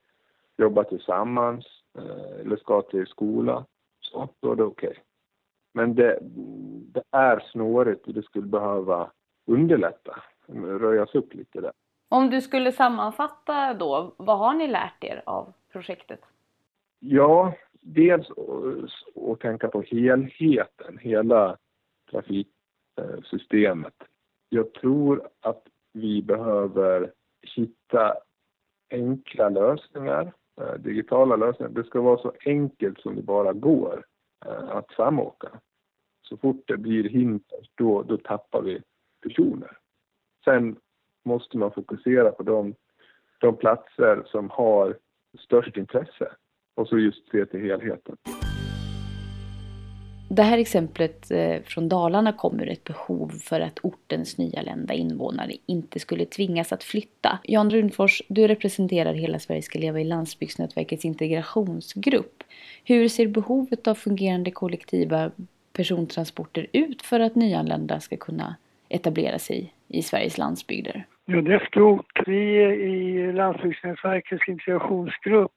Jobba 0.57 0.85
tillsammans 0.85 1.67
eh, 1.99 2.41
eller 2.41 2.57
ska 2.57 2.83
till 2.83 3.07
skola, 3.07 3.65
så, 4.01 4.29
då 4.41 4.53
är 4.53 4.57
det 4.57 4.65
okej. 4.65 4.89
Okay. 4.89 5.03
Men 5.75 5.95
det, 5.95 6.19
det 6.93 7.03
är 7.11 7.41
snårigt 7.53 8.07
och 8.07 8.15
det 8.15 8.23
skulle 8.23 8.47
behöva 8.47 9.11
underlätta, 9.47 10.23
röjas 10.65 11.15
upp 11.15 11.35
lite 11.35 11.61
där. 11.61 11.73
Om 12.09 12.31
du 12.31 12.41
skulle 12.41 12.73
sammanfatta 12.73 13.75
då, 13.75 14.15
vad 14.17 14.39
har 14.39 14.55
ni 14.55 14.69
lärt 14.69 15.05
er 15.05 15.23
av 15.27 15.53
projektet? 15.73 16.21
Ja, 16.99 17.55
dels 17.81 18.31
att 19.31 19.41
tänka 19.41 19.69
på 19.69 19.83
helheten, 19.83 20.99
hela 20.99 21.57
trafiksystemet. 22.11 23.95
Jag 24.49 24.73
tror 24.73 25.29
att 25.41 25.69
vi 25.95 26.23
behöver 26.23 27.13
hitta 27.43 28.15
enkla 28.91 29.49
lösningar, 29.49 30.33
eh, 30.61 30.75
digitala 30.75 31.37
lösningar. 31.37 31.71
Det 31.73 31.85
ska 31.85 32.01
vara 32.01 32.19
så 32.19 32.33
enkelt 32.47 33.01
som 33.01 33.17
det 33.17 33.23
bara 33.23 33.53
går 33.53 34.05
eh, 34.47 34.69
att 34.69 34.91
samåka. 34.91 35.49
Så 36.23 36.37
fort 36.37 36.63
det 36.67 36.77
blir 36.77 37.09
hinder, 37.09 37.69
då, 37.75 38.03
då 38.03 38.17
tappar 38.17 38.63
vi 38.63 38.83
personer. 39.23 39.79
Sen 40.45 40.77
måste 41.25 41.59
man 41.59 41.73
fokusera 41.73 42.31
på 42.31 42.43
de, 42.43 42.75
de 43.41 43.57
platser 43.57 44.23
som 44.27 44.51
har 44.51 44.99
störst 45.39 45.77
intresse 45.77 46.33
och 46.75 46.89
så 46.89 46.99
just 46.99 47.31
se 47.31 47.47
till 47.47 47.61
helheten. 47.61 48.17
Det 50.37 50.43
här 50.43 50.59
exemplet 50.59 51.31
eh, 51.31 51.63
från 51.63 51.89
Dalarna 51.89 52.33
kommer 52.33 52.63
ur 52.63 52.71
ett 52.71 52.85
behov 52.85 53.29
för 53.29 53.61
att 53.61 53.79
ortens 53.83 54.39
nyanlända 54.39 54.95
invånare 54.95 55.53
inte 55.67 55.99
skulle 55.99 56.25
tvingas 56.25 56.73
att 56.73 56.85
flytta. 56.85 57.39
Jan 57.45 57.71
Runfors, 57.71 58.23
du 58.29 58.49
representerar 58.49 59.15
Hela 59.15 59.39
Sverige 59.39 59.63
ska 59.63 59.79
leva 59.79 60.01
i 60.01 60.05
landsbygdsnätverkets 60.05 61.05
integrationsgrupp. 61.05 62.43
Hur 62.85 63.09
ser 63.09 63.27
behovet 63.27 63.89
av 63.89 63.95
fungerande 63.95 64.51
kollektiva 64.51 65.31
persontransporter 65.73 66.67
ut 66.73 67.03
för 67.03 67.21
att 67.21 67.35
nyanlända 67.35 68.01
ska 68.01 68.17
kunna 68.17 68.57
etablera 68.89 69.39
sig 69.39 69.73
i 69.89 70.03
Sveriges 70.03 70.39
landsbygder? 70.39 71.07
Ja, 71.27 71.41
det 71.41 71.55
är 71.55 71.67
stort. 71.71 72.23
Vi 72.27 72.63
i 72.63 73.33
Landsbygdsnätverkets 73.33 74.49
integrationsgrupp 74.49 75.53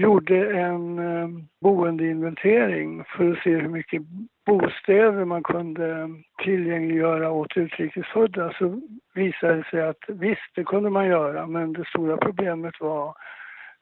gjorde 0.00 0.58
en 0.58 0.98
eh, 0.98 1.28
boendeinventering 1.60 3.04
för 3.04 3.32
att 3.32 3.38
se 3.38 3.50
hur 3.50 3.68
mycket 3.68 4.02
bostäder 4.46 5.24
man 5.24 5.42
kunde 5.42 6.08
tillgängliggöra 6.44 7.30
åt 7.30 7.56
utrikesfödda 7.56 8.52
så 8.52 8.80
visade 9.14 9.56
det 9.56 9.64
sig 9.64 9.82
att 9.82 10.04
visst, 10.08 10.50
det 10.54 10.64
kunde 10.64 10.90
man 10.90 11.06
göra 11.06 11.46
men 11.46 11.72
det 11.72 11.84
stora 11.84 12.16
problemet 12.16 12.80
var 12.80 13.14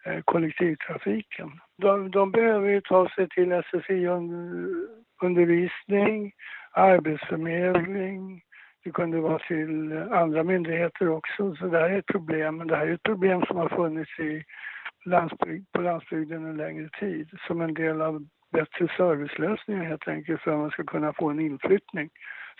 eh, 0.04 0.20
kollektivtrafiken. 0.24 1.60
De, 1.76 2.10
de 2.10 2.30
behöver 2.30 2.68
ju 2.68 2.80
ta 2.80 3.08
sig 3.08 3.28
till 3.28 3.62
SFI-undervisning, 3.70 6.32
arbetsförmedling, 6.72 8.42
det 8.84 8.90
kunde 8.90 9.20
vara 9.20 9.38
till 9.38 10.02
andra 10.10 10.44
myndigheter 10.44 11.08
också. 11.08 11.56
Så 11.56 11.66
det 11.66 11.78
här 11.78 11.90
är 11.90 11.98
ett 11.98 12.06
problem. 12.06 12.56
Men 12.56 12.66
det 12.66 12.76
här 12.76 12.86
är 12.86 12.94
ett 12.94 13.02
problem 13.02 13.42
som 13.46 13.56
har 13.56 13.68
funnits 13.68 14.18
i 14.18 14.44
landsbygd, 15.04 15.66
på 15.72 15.80
landsbygden 15.80 16.44
en 16.44 16.56
längre 16.56 16.88
tid 17.00 17.28
som 17.46 17.60
en 17.60 17.74
del 17.74 18.00
av 18.00 18.26
bättre 18.52 18.88
servicelösningar 18.96 19.84
helt 19.84 20.08
enkelt 20.08 20.40
för 20.40 20.50
att 20.50 20.58
man 20.58 20.70
ska 20.70 20.84
kunna 20.84 21.12
få 21.12 21.30
en 21.30 21.40
inflyttning. 21.40 22.10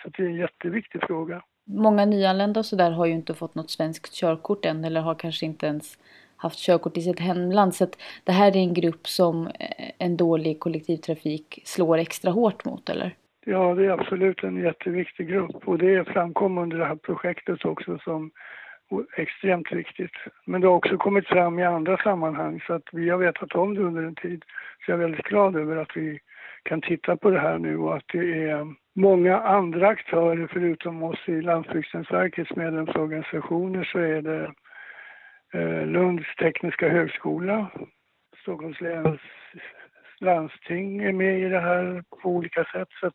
Så 0.03 0.09
det 0.09 0.23
är 0.23 0.27
en 0.27 0.35
jätteviktig 0.35 1.01
fråga. 1.07 1.41
Många 1.67 2.05
nyanlända 2.05 2.59
och 2.59 2.65
sådär 2.65 2.91
har 2.91 3.05
ju 3.05 3.13
inte 3.13 3.33
fått 3.33 3.55
något 3.55 3.69
svenskt 3.69 4.13
körkort 4.13 4.65
än 4.65 4.85
eller 4.85 5.01
har 5.01 5.15
kanske 5.15 5.45
inte 5.45 5.65
ens 5.65 5.97
haft 6.35 6.59
körkort 6.59 6.97
i 6.97 7.01
sitt 7.01 7.19
hemland. 7.19 7.75
Så 7.75 7.83
att 7.83 7.97
det 8.23 8.31
här 8.31 8.47
är 8.57 8.59
en 8.59 8.73
grupp 8.73 9.07
som 9.07 9.47
eh, 9.47 9.91
en 9.97 10.17
dålig 10.17 10.59
kollektivtrafik 10.59 11.61
slår 11.65 11.97
extra 11.97 12.31
hårt 12.31 12.65
mot, 12.65 12.89
eller? 12.89 13.15
Ja, 13.45 13.73
det 13.75 13.85
är 13.85 13.89
absolut 13.89 14.43
en 14.43 14.57
jätteviktig 14.57 15.27
grupp 15.27 15.67
och 15.67 15.77
det 15.77 16.07
framkom 16.07 16.57
under 16.57 16.77
det 16.77 16.85
här 16.85 16.95
projektet 16.95 17.65
också 17.65 17.97
som 18.03 18.31
extremt 19.17 19.71
viktigt. 19.71 20.11
Men 20.45 20.61
det 20.61 20.67
har 20.67 20.75
också 20.75 20.97
kommit 20.97 21.27
fram 21.27 21.59
i 21.59 21.63
andra 21.63 21.97
sammanhang 21.97 22.61
så 22.67 22.73
att 22.73 22.89
vi 22.91 23.09
har 23.09 23.17
vetat 23.17 23.55
om 23.55 23.75
det 23.75 23.81
under 23.81 24.03
en 24.03 24.15
tid. 24.15 24.45
Så 24.85 24.91
jag 24.91 24.99
är 24.99 25.03
väldigt 25.03 25.25
glad 25.25 25.55
över 25.55 25.77
att 25.77 25.97
vi 25.97 26.19
kan 26.63 26.81
titta 26.81 27.17
på 27.17 27.29
det 27.29 27.39
här 27.39 27.57
nu 27.57 27.77
och 27.77 27.95
att 27.95 28.07
det 28.13 28.43
är 28.49 28.67
många 28.95 29.39
andra 29.39 29.87
aktörer 29.87 30.47
förutom 30.53 31.03
oss 31.03 31.19
i 31.29 31.41
Landsbygdsnätverkets 31.41 32.55
medlemsorganisationer 32.55 33.83
så 33.83 33.99
är 33.99 34.21
det 34.21 34.51
eh, 35.53 35.85
Lunds 35.85 36.35
tekniska 36.35 36.89
högskola, 36.89 37.71
Stockholms 38.41 38.81
läns 38.81 39.21
landsting 40.19 41.03
är 41.03 41.13
med 41.13 41.39
i 41.39 41.49
det 41.49 41.59
här 41.59 42.03
på 42.21 42.29
olika 42.29 42.63
sätt. 42.63 42.87
Så 42.99 43.11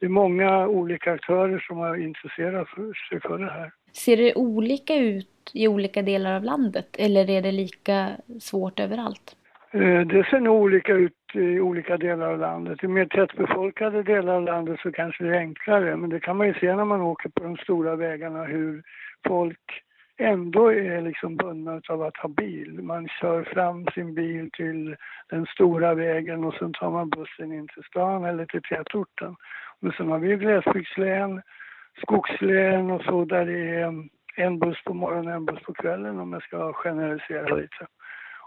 det 0.00 0.06
är 0.06 0.10
många 0.10 0.66
olika 0.66 1.12
aktörer 1.12 1.64
som 1.66 1.76
har 1.76 1.96
intresserat 1.96 2.68
sig 3.08 3.20
för 3.20 3.38
det 3.38 3.50
här. 3.50 3.72
Ser 3.92 4.16
det 4.16 4.34
olika 4.34 4.94
ut 4.94 5.50
i 5.54 5.68
olika 5.68 6.02
delar 6.02 6.36
av 6.36 6.44
landet 6.44 6.96
eller 6.98 7.30
är 7.30 7.42
det 7.42 7.52
lika 7.52 8.10
svårt 8.40 8.80
överallt? 8.80 9.36
Eh, 9.70 10.00
det 10.00 10.26
ser 10.30 10.40
nog 10.40 10.62
olika 10.62 10.92
ut 10.92 11.12
i 11.34 11.60
olika 11.60 11.96
delar 11.96 12.32
av 12.32 12.38
landet. 12.38 12.84
I 12.84 12.88
mer 12.88 13.06
tättbefolkade 13.06 14.02
delar 14.02 14.34
av 14.34 14.42
landet 14.42 14.80
så 14.80 14.92
kanske 14.92 15.24
det 15.24 15.36
är 15.36 15.40
enklare. 15.40 15.96
Men 15.96 16.10
det 16.10 16.20
kan 16.20 16.36
man 16.36 16.46
ju 16.46 16.54
se 16.54 16.74
när 16.74 16.84
man 16.84 17.00
åker 17.00 17.28
på 17.28 17.42
de 17.42 17.56
stora 17.56 17.96
vägarna 17.96 18.44
hur 18.44 18.82
folk 19.28 19.82
ändå 20.18 20.72
är 20.72 21.00
liksom 21.00 21.36
bundna 21.36 21.80
av 21.88 22.02
att 22.02 22.16
ha 22.16 22.28
bil. 22.28 22.82
Man 22.82 23.08
kör 23.08 23.42
fram 23.42 23.86
sin 23.94 24.14
bil 24.14 24.50
till 24.52 24.96
den 25.28 25.46
stora 25.46 25.94
vägen 25.94 26.44
och 26.44 26.54
sen 26.54 26.72
tar 26.72 26.90
man 26.90 27.10
bussen 27.10 27.52
in 27.52 27.68
till 27.68 27.82
stan 27.82 28.24
eller 28.24 28.46
till 28.46 28.62
tätorten. 28.62 29.36
Men 29.80 29.92
sen 29.92 30.08
har 30.08 30.18
vi 30.18 30.36
glesbygdslän, 30.36 31.42
skogslän 32.02 32.90
och 32.90 33.02
så 33.02 33.24
där 33.24 33.46
det 33.46 33.80
är 33.80 34.08
en 34.36 34.58
buss 34.58 34.84
på 34.84 34.94
morgonen 34.94 35.28
och 35.28 35.34
en 35.34 35.46
buss 35.46 35.62
på 35.62 35.74
kvällen 35.74 36.18
om 36.18 36.32
jag 36.32 36.42
ska 36.42 36.72
generalisera 36.72 37.56
lite. 37.56 37.86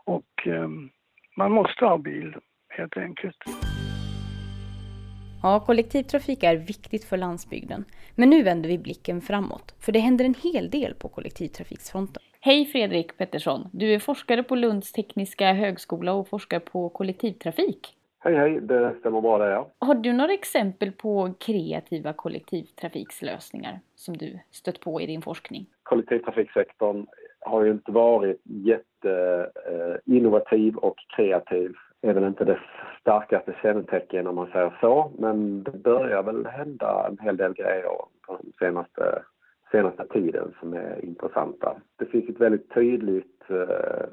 Och 0.06 0.48
eh, 0.48 0.70
man 1.38 1.52
måste 1.52 1.86
ha 1.86 1.98
bil 1.98 2.36
helt 2.70 2.98
enkelt. 2.98 3.38
Ja, 5.44 5.60
kollektivtrafik 5.60 6.44
är 6.44 6.56
viktigt 6.56 7.06
för 7.06 7.18
landsbygden. 7.18 7.86
Men 8.16 8.30
nu 8.30 8.44
vänder 8.44 8.70
vi 8.70 8.78
blicken 8.78 9.22
framåt, 9.22 9.76
för 9.80 9.92
det 9.92 10.00
händer 10.00 10.26
en 10.26 10.36
hel 10.54 10.70
del 10.70 10.94
på 10.94 11.10
kollektivtrafiksfronten. 11.10 12.24
Hej 12.40 12.66
Fredrik 12.66 13.18
Pettersson! 13.18 13.70
Du 13.72 13.94
är 13.94 14.00
forskare 14.00 14.44
på 14.44 14.56
Lunds 14.56 14.92
tekniska 14.92 15.54
högskola 15.54 16.14
och 16.14 16.28
forskar 16.28 16.60
på 16.60 16.90
kollektivtrafik. 16.90 17.96
Hej 18.20 18.36
hej, 18.36 18.60
det 18.62 18.96
stämmer 19.00 19.22
bra 19.22 19.38
det 19.38 19.50
ja. 19.50 19.70
Har 19.80 19.96
du 19.96 20.14
några 20.14 20.34
exempel 20.34 20.92
på 20.92 21.34
kreativa 21.40 22.14
kollektivtrafikslösningar 22.14 23.80
som 23.96 24.18
du 24.18 24.40
stött 24.52 24.80
på 24.80 25.02
i 25.02 25.06
din 25.06 25.22
forskning? 25.22 25.66
Kollektivtrafiksektorn 25.84 27.08
har 27.40 27.64
ju 27.64 27.72
inte 27.72 27.92
varit 27.92 28.42
jätteinnovativ 28.44 30.76
och 30.76 30.96
kreativ 31.16 31.72
är 32.02 32.14
väl 32.14 32.24
inte 32.24 32.46
det 32.46 32.60
starkaste 33.02 33.56
kännetecken 33.62 34.28
om 34.28 34.36
man 34.36 34.52
säger 34.52 34.78
så. 34.82 35.12
Men 35.18 35.64
det 35.64 35.72
börjar 35.72 36.24
väl 36.24 36.46
hända 36.46 37.08
en 37.10 37.18
hel 37.18 37.38
del 37.38 37.54
grejer 37.54 37.92
på 38.28 38.38
den 38.42 38.54
senaste, 38.60 39.24
senaste 39.72 40.08
tiden 40.08 40.54
som 40.60 40.74
är 40.74 41.06
intressanta. 41.06 41.82
Det 41.96 42.06
finns 42.06 42.30
ett 42.30 42.42
väldigt 42.42 42.74
tydligt 42.74 43.44
eh, 43.50 44.08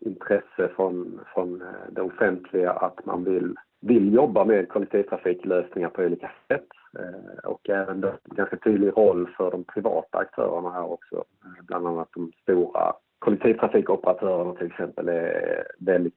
intresse 0.00 0.68
från, 0.76 1.20
från 1.34 1.62
eh, 1.62 1.68
det 1.90 2.02
offentliga 2.02 2.72
att 2.72 3.06
man 3.06 3.24
vill, 3.24 3.54
vill 3.80 4.14
jobba 4.14 4.44
med 4.44 4.68
kollektivtrafiklösningar 4.68 5.88
på 5.88 6.02
olika 6.02 6.30
sätt. 6.48 6.68
Eh, 6.98 7.50
och 7.50 7.70
även 7.70 8.00
då, 8.00 8.08
en 8.08 8.36
ganska 8.36 8.56
tydlig 8.56 8.96
roll 8.96 9.30
för 9.36 9.50
de 9.50 9.64
privata 9.64 10.18
aktörerna 10.18 10.70
här 10.70 10.92
också. 10.92 11.16
Eh, 11.16 11.64
bland 11.66 11.86
annat 11.86 12.08
de 12.14 12.32
stora 12.42 12.92
kollektivtrafikoperatörerna 13.18 14.54
till 14.54 14.66
exempel 14.66 15.08
är 15.08 15.64
väldigt 15.78 16.14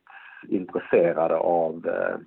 intresserade 0.49 1.35
av 1.35 1.87
eh, 1.87 2.17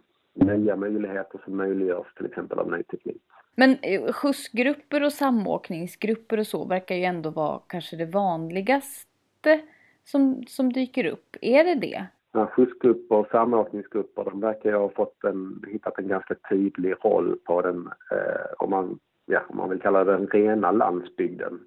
nya 0.46 0.76
möjligheter 0.76 1.40
som 1.44 1.56
möjliggörs 1.56 2.14
till 2.14 2.26
exempel 2.26 2.58
av 2.58 2.70
ny 2.70 2.82
teknik. 2.82 3.22
Men 3.54 3.76
eh, 3.82 4.12
skjutsgrupper 4.12 5.04
och 5.04 5.12
samåkningsgrupper 5.12 6.38
och 6.38 6.46
så 6.46 6.64
verkar 6.64 6.94
ju 6.94 7.04
ändå 7.04 7.30
vara 7.30 7.60
kanske 7.66 7.96
det 7.96 8.06
vanligaste 8.06 9.60
som, 10.04 10.44
som 10.46 10.72
dyker 10.72 11.04
upp. 11.04 11.36
Är 11.40 11.64
det 11.64 11.74
det? 11.74 12.06
Ja, 12.32 12.46
skjutsgrupper 12.46 13.16
och 13.16 13.28
samåkningsgrupper 13.30 14.24
de 14.24 14.40
verkar 14.40 14.70
ju 14.70 14.76
ha 14.76 14.88
fått 14.88 15.24
en, 15.24 15.64
hittat 15.68 15.98
en 15.98 16.08
ganska 16.08 16.34
tydlig 16.50 16.94
roll 17.04 17.38
på 17.44 17.62
den, 17.62 17.86
eh, 18.10 18.46
om, 18.58 18.70
man, 18.70 18.98
ja, 19.26 19.40
om 19.48 19.56
man 19.56 19.70
vill 19.70 19.80
kalla 19.80 20.04
den 20.04 20.26
rena 20.26 20.72
landsbygden. 20.72 21.60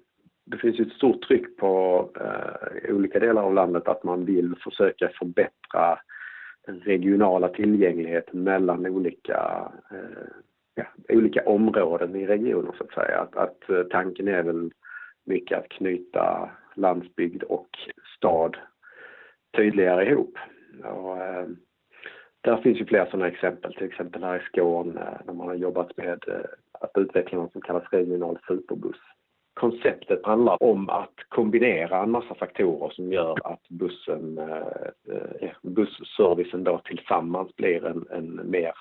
Det 0.44 0.58
finns 0.58 0.80
ju 0.80 0.84
ett 0.84 0.92
stort 0.92 1.22
tryck 1.22 1.56
på 1.56 2.08
eh, 2.20 2.94
olika 2.94 3.18
delar 3.18 3.42
av 3.42 3.54
landet 3.54 3.88
att 3.88 4.04
man 4.04 4.24
vill 4.24 4.54
försöka 4.64 5.08
förbättra 5.18 5.98
den 6.66 6.80
regionala 6.80 7.48
tillgängligheten 7.48 8.42
mellan 8.42 8.86
olika, 8.86 9.72
eh, 9.90 10.28
ja, 10.74 10.84
olika 11.08 11.42
områden 11.46 12.16
i 12.16 12.26
regionen 12.26 12.72
så 12.78 12.84
att 12.84 12.92
säga. 12.92 13.20
Att, 13.20 13.36
att 13.36 13.70
eh, 13.70 13.82
tanken 13.82 14.28
är 14.28 14.42
väl 14.42 14.70
mycket 15.24 15.58
att 15.58 15.68
knyta 15.68 16.50
landsbygd 16.74 17.42
och 17.42 17.68
stad 18.16 18.56
tydligare 19.56 20.10
ihop. 20.10 20.38
Och, 20.84 21.18
eh, 21.18 21.46
där 22.40 22.56
finns 22.56 22.80
ju 22.80 22.86
flera 22.86 23.06
sådana 23.06 23.28
exempel, 23.28 23.74
till 23.74 23.86
exempel 23.86 24.24
här 24.24 24.36
i 24.36 24.44
Skåne 24.44 25.00
eh, 25.00 25.26
där 25.26 25.34
man 25.34 25.48
har 25.48 25.54
jobbat 25.54 25.96
med 25.96 26.24
eh, 26.28 26.44
att 26.72 26.98
utveckla 26.98 27.38
något 27.38 27.52
som 27.52 27.60
kallas 27.60 27.92
regional 27.92 28.38
superbuss 28.46 29.00
konceptet 29.62 30.26
handlar 30.26 30.62
om 30.62 30.88
att 30.88 31.14
kombinera 31.28 32.02
en 32.02 32.10
massa 32.10 32.34
faktorer 32.34 32.90
som 32.90 33.12
gör 33.12 33.36
att 33.44 33.68
bussen, 33.68 34.38
eh, 34.38 35.16
eh 35.40 35.50
busservicen 35.62 36.64
då 36.64 36.80
tillsammans 36.84 37.56
blir 37.56 37.86
en, 37.86 38.06
en 38.10 38.50
mer 38.50 38.72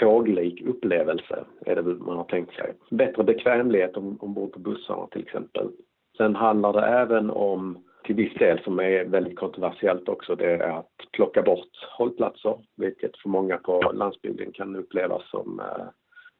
tåglik 0.00 0.62
upplevelse, 0.62 1.44
är 1.66 1.76
det 1.76 1.82
man 1.82 2.16
har 2.16 2.24
tänkt 2.24 2.54
sig. 2.54 2.72
Bättre 2.90 3.24
bekvämlighet 3.24 3.96
ombord 3.96 4.52
på 4.52 4.58
bussarna 4.58 5.06
till 5.06 5.22
exempel. 5.22 5.70
Sen 6.16 6.36
handlar 6.36 6.72
det 6.72 6.86
även 6.86 7.30
om, 7.30 7.84
till 8.04 8.14
viss 8.14 8.34
del 8.34 8.60
som 8.64 8.80
är 8.80 9.04
väldigt 9.04 9.38
kontroversiellt 9.38 10.08
också, 10.08 10.36
det 10.36 10.52
är 10.52 10.78
att 10.78 10.96
plocka 11.12 11.42
bort 11.42 11.74
hållplatser, 11.98 12.58
vilket 12.76 13.16
för 13.18 13.28
många 13.28 13.56
på 13.56 13.92
landsbygden 13.94 14.52
kan 14.52 14.76
upplevas 14.76 15.30
som 15.30 15.60
eh, 15.60 15.86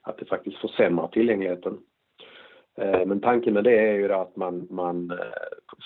att 0.03 0.19
det 0.19 0.25
faktiskt 0.25 0.57
försämrar 0.57 1.09
tillgängligheten. 1.09 1.79
Eh, 2.79 3.07
men 3.07 3.21
tanken 3.21 3.55
med 3.55 3.65
det 3.65 3.79
är 3.89 3.95
ju 3.95 4.13
att 4.13 4.37
man, 4.37 4.67
man 4.71 5.11
eh, 5.11 5.17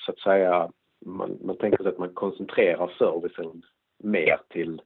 så 0.06 0.12
att 0.12 0.18
säga, 0.18 0.70
man, 1.06 1.38
man 1.42 1.56
tänker 1.56 1.82
sig 1.82 1.92
att 1.92 1.98
man 1.98 2.14
koncentrerar 2.14 2.92
servicen 2.98 3.62
mer 4.02 4.40
till 4.48 4.82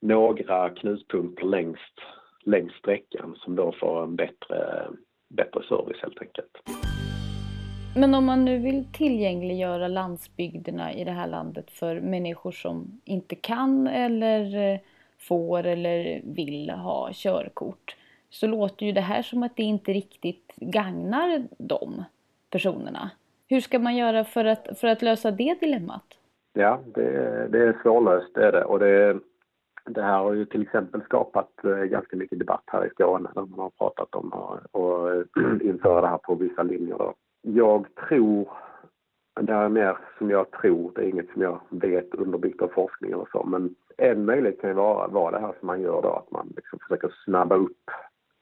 några 0.00 0.70
knutpunkter 0.70 1.44
längst, 1.46 2.00
längs 2.44 2.72
sträckan 2.72 3.36
som 3.38 3.56
då 3.56 3.72
får 3.72 4.02
en 4.02 4.16
bättre, 4.16 4.88
bättre 5.30 5.62
service 5.62 6.02
helt 6.02 6.20
enkelt. 6.20 6.50
Men 7.96 8.14
om 8.14 8.24
man 8.24 8.44
nu 8.44 8.58
vill 8.58 8.84
tillgängliggöra 8.92 9.88
landsbygderna 9.88 10.92
i 10.92 11.04
det 11.04 11.10
här 11.10 11.26
landet 11.26 11.70
för 11.70 12.00
människor 12.00 12.52
som 12.52 13.00
inte 13.04 13.34
kan 13.34 13.86
eller 13.86 14.72
eh, 14.72 14.78
får 15.18 15.66
eller 15.66 16.20
vill 16.24 16.70
ha 16.70 17.10
körkort 17.12 17.96
så 18.34 18.46
låter 18.46 18.86
ju 18.86 18.92
det 18.92 19.00
här 19.00 19.22
som 19.22 19.42
att 19.42 19.56
det 19.56 19.62
inte 19.62 19.92
riktigt 19.92 20.52
gagnar 20.56 21.46
de 21.58 22.04
personerna. 22.50 23.10
Hur 23.48 23.60
ska 23.60 23.78
man 23.78 23.96
göra 23.96 24.24
för 24.24 24.44
att, 24.44 24.78
för 24.78 24.88
att 24.88 25.02
lösa 25.02 25.30
det 25.30 25.60
dilemmat? 25.60 26.04
Ja, 26.52 26.80
det, 26.94 27.48
det 27.48 27.58
är 27.58 27.78
svårlöst 27.82 28.34
det 28.34 28.46
är 28.46 28.52
det. 28.52 28.64
Och 28.64 28.78
det, 28.78 29.18
det 29.84 30.02
här 30.02 30.18
har 30.18 30.32
ju 30.32 30.44
till 30.44 30.62
exempel 30.62 31.02
skapat 31.02 31.64
eh, 31.64 31.70
ganska 31.76 32.16
mycket 32.16 32.38
debatt 32.38 32.62
här 32.66 32.86
i 32.86 32.90
Skåne 32.90 33.28
där 33.34 33.42
man 33.42 33.58
har 33.58 33.70
pratat 33.70 34.14
om 34.14 34.32
att 34.32 35.62
införa 35.62 36.00
det 36.00 36.08
här 36.08 36.18
på 36.18 36.34
vissa 36.34 36.62
linjer. 36.62 36.98
Då. 36.98 37.14
Jag 37.42 37.86
tror, 38.08 38.48
det 39.40 39.52
här 39.52 39.64
är 39.64 39.68
mer 39.68 39.98
som 40.18 40.30
jag 40.30 40.50
tror, 40.50 40.92
det 40.94 41.02
är 41.02 41.08
inget 41.08 41.30
som 41.32 41.42
jag 41.42 41.60
vet 41.70 42.14
underbyggt 42.14 42.62
av 42.62 42.68
forskning 42.68 43.12
eller 43.12 43.28
så, 43.32 43.44
men 43.44 43.74
en 43.96 44.24
möjlighet 44.24 44.60
kan 44.60 44.70
ju 44.70 44.76
vara, 44.76 45.08
vara 45.08 45.30
det 45.30 45.46
här 45.46 45.54
som 45.58 45.66
man 45.66 45.80
gör 45.80 46.02
då, 46.02 46.08
att 46.08 46.30
man 46.30 46.52
liksom 46.56 46.78
försöker 46.78 47.14
snabba 47.24 47.54
upp 47.54 47.90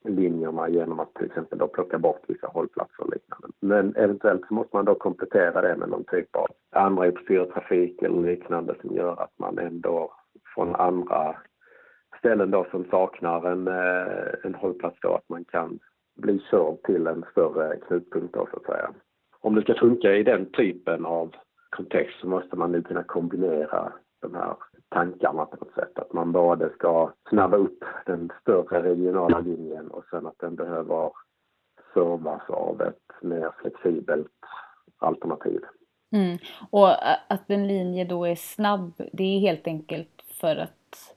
linjerna 0.03 0.69
genom 0.69 0.99
att 0.99 1.13
till 1.13 1.25
exempel 1.25 1.57
då 1.57 1.67
plocka 1.67 1.99
bort 1.99 2.23
vissa 2.27 2.47
hållplatser 2.47 3.03
och 3.03 3.13
liknande. 3.13 3.47
Men 3.59 3.95
eventuellt 3.95 4.47
så 4.47 4.53
måste 4.53 4.75
man 4.75 4.85
då 4.85 4.95
komplettera 4.95 5.61
det 5.61 5.75
med 5.75 5.89
någon 5.89 6.03
typ 6.03 6.35
av 6.35 6.47
andra 6.71 7.11
trafik 7.45 8.01
eller 8.01 8.21
liknande 8.21 8.75
som 8.81 8.95
gör 8.95 9.21
att 9.21 9.39
man 9.39 9.59
ändå 9.59 10.13
från 10.55 10.75
andra 10.75 11.35
ställen 12.19 12.51
då 12.51 12.65
som 12.71 12.85
saknar 12.85 13.51
en, 13.51 13.67
eh, 13.67 14.33
en 14.43 14.55
hållplats 14.55 14.97
då 15.01 15.15
att 15.15 15.29
man 15.29 15.45
kan 15.45 15.79
bli 16.15 16.39
körd 16.39 16.83
till 16.83 17.07
en 17.07 17.25
större 17.31 17.77
knutpunkt 17.77 18.33
då 18.33 18.47
så 18.51 18.57
att 18.57 18.65
säga. 18.65 18.89
Om 19.39 19.55
det 19.55 19.61
ska 19.61 19.73
funka 19.73 20.15
i 20.15 20.23
den 20.23 20.45
typen 20.45 21.05
av 21.05 21.35
kontext 21.69 22.19
så 22.19 22.27
måste 22.27 22.55
man 22.55 22.71
nu 22.71 22.81
kunna 22.81 23.03
kombinera 23.03 23.93
de 24.21 24.35
här 24.35 24.55
tankarna 24.93 25.45
på 25.45 25.65
något 25.65 25.73
sätt. 25.73 25.99
Att 25.99 26.13
man 26.13 26.31
både 26.31 26.69
ska 26.69 27.11
snabba 27.29 27.57
upp 27.57 27.83
den 28.05 28.31
större 28.41 28.83
regionala 28.83 29.39
linjen 29.39 29.87
och 29.87 30.03
sen 30.09 30.27
att 30.27 30.39
den 30.39 30.55
behöver 30.55 31.11
servas 31.93 32.49
av 32.49 32.81
ett 32.81 33.21
mer 33.21 33.51
flexibelt 33.61 34.31
alternativ. 34.97 35.61
Mm. 36.11 36.37
Och 36.69 36.89
att 37.33 37.49
en 37.49 37.67
linje 37.67 38.05
då 38.05 38.25
är 38.25 38.35
snabb, 38.35 38.91
det 39.13 39.23
är 39.23 39.39
helt 39.39 39.67
enkelt 39.67 40.23
för 40.41 40.55
att 40.55 41.15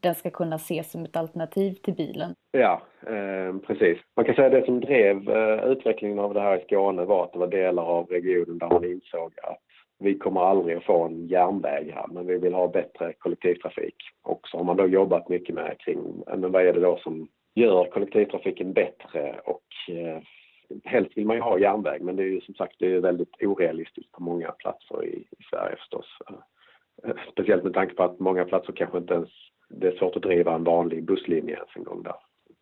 den 0.00 0.14
ska 0.14 0.30
kunna 0.30 0.56
ses 0.56 0.90
som 0.90 1.04
ett 1.04 1.16
alternativ 1.16 1.74
till 1.74 1.94
bilen. 1.94 2.34
Ja, 2.52 2.82
eh, 3.06 3.56
precis. 3.66 3.98
Man 4.16 4.24
kan 4.24 4.34
säga 4.34 4.46
att 4.46 4.52
det 4.52 4.64
som 4.64 4.80
drev 4.80 5.30
eh, 5.30 5.64
utvecklingen 5.64 6.18
av 6.18 6.34
det 6.34 6.40
här 6.40 6.58
i 6.58 6.64
Skåne 6.64 7.04
var 7.04 7.24
att 7.24 7.32
det 7.32 7.38
var 7.38 7.46
delar 7.46 7.82
av 7.82 8.06
regionen 8.06 8.58
där 8.58 8.68
man 8.68 8.84
insåg 8.84 9.32
att 9.42 9.58
vi 10.02 10.18
kommer 10.18 10.40
aldrig 10.40 10.76
att 10.76 10.84
få 10.84 11.04
en 11.04 11.26
järnväg 11.26 11.92
här, 11.94 12.06
men 12.12 12.26
vi 12.26 12.38
vill 12.38 12.54
ha 12.54 12.68
bättre 12.68 13.12
kollektivtrafik. 13.12 13.96
Och 14.22 14.40
så 14.48 14.56
har 14.56 14.64
man 14.64 14.76
då 14.76 14.86
jobbat 14.86 15.28
mycket 15.28 15.54
med 15.54 15.76
kring, 15.78 16.22
men 16.26 16.52
vad 16.52 16.66
är 16.66 16.72
det 16.72 16.80
då 16.80 16.96
som 16.96 17.28
gör 17.54 17.84
kollektivtrafiken 17.84 18.72
bättre 18.72 19.40
och 19.44 19.64
eh, 19.88 20.22
helst 20.84 21.16
vill 21.16 21.26
man 21.26 21.36
ju 21.36 21.42
ha 21.42 21.58
järnväg, 21.58 22.02
men 22.02 22.16
det 22.16 22.22
är 22.22 22.26
ju 22.26 22.40
som 22.40 22.54
sagt 22.54 22.76
det 22.78 22.94
är 22.94 23.00
väldigt 23.00 23.42
orealistiskt 23.42 24.12
på 24.12 24.22
många 24.22 24.50
platser 24.50 25.04
i, 25.04 25.16
i 25.16 25.44
Sverige 25.50 25.76
förstås. 25.76 26.06
Eh, 27.04 27.14
speciellt 27.32 27.64
med 27.64 27.74
tanke 27.74 27.94
på 27.94 28.02
att 28.02 28.18
många 28.18 28.44
platser 28.44 28.72
kanske 28.72 28.98
inte 28.98 29.14
ens, 29.14 29.30
det 29.68 29.86
är 29.88 29.96
svårt 29.96 30.16
att 30.16 30.22
driva 30.22 30.54
en 30.54 30.64
vanlig 30.64 31.04
busslinje 31.04 31.54
ens 31.54 31.76
en 31.76 31.84
gång 31.84 32.02
där. 32.02 32.16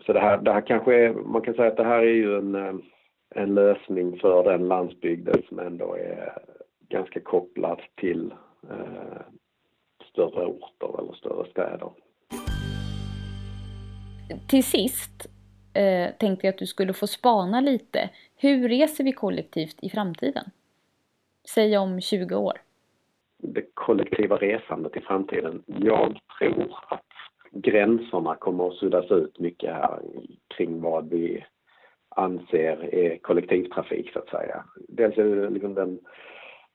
Så 0.07 0.13
det 0.13 0.21
här, 0.21 0.39
det 0.39 0.53
här 0.53 0.61
kanske 0.61 0.95
är, 0.95 1.13
man 1.13 1.43
kan 1.43 1.55
säga 1.55 1.69
att 1.69 1.77
det 1.77 1.85
här 1.85 2.03
är 2.03 2.15
ju 2.15 2.39
en, 2.39 2.55
eh, 2.55 2.75
en 3.35 3.55
lösning 3.55 4.19
för 4.19 4.45
den 4.45 4.69
landsbygden 4.69 5.43
som 5.49 5.59
ändå 5.59 5.95
är 5.95 6.39
ganska 6.91 7.21
kopplad 7.21 7.81
till 7.95 8.35
eh, 8.71 9.23
större 10.05 10.47
orter 10.47 10.99
eller 10.99 11.13
större 11.13 11.51
städer. 11.51 11.91
Till 14.49 14.65
sist 14.65 15.27
eh, 15.75 16.11
tänkte 16.19 16.47
jag 16.47 16.53
att 16.53 16.59
du 16.59 16.67
skulle 16.67 16.93
få 16.93 17.07
spana 17.07 17.61
lite. 17.61 18.11
Hur 18.37 18.69
reser 18.69 19.05
vi 19.05 19.13
kollektivt 19.13 19.77
i 19.83 19.91
framtiden? 19.91 20.45
Säg 21.55 21.79
om 21.79 22.01
20 22.01 22.37
år. 22.37 22.53
Det 23.39 23.65
kollektiva 23.75 24.37
resandet 24.37 24.97
i 24.97 25.01
framtiden. 25.01 25.63
Jag 25.67 26.21
tror 26.39 26.75
att 26.89 27.05
gränserna 27.51 28.35
kommer 28.35 28.69
att 28.69 28.75
suddas 28.75 29.11
ut 29.11 29.39
mycket 29.39 29.75
här 29.75 30.01
kring 30.49 30.81
vad 30.81 31.11
vi 31.11 31.45
anser 32.09 32.95
är 32.95 33.19
kollektivtrafik 33.19 34.13
så 34.13 34.19
att 34.19 34.29
säga. 34.29 34.65
Dels 34.89 35.19
är 35.19 35.25
det 35.25 35.51
liksom 35.51 35.75
den 35.75 35.99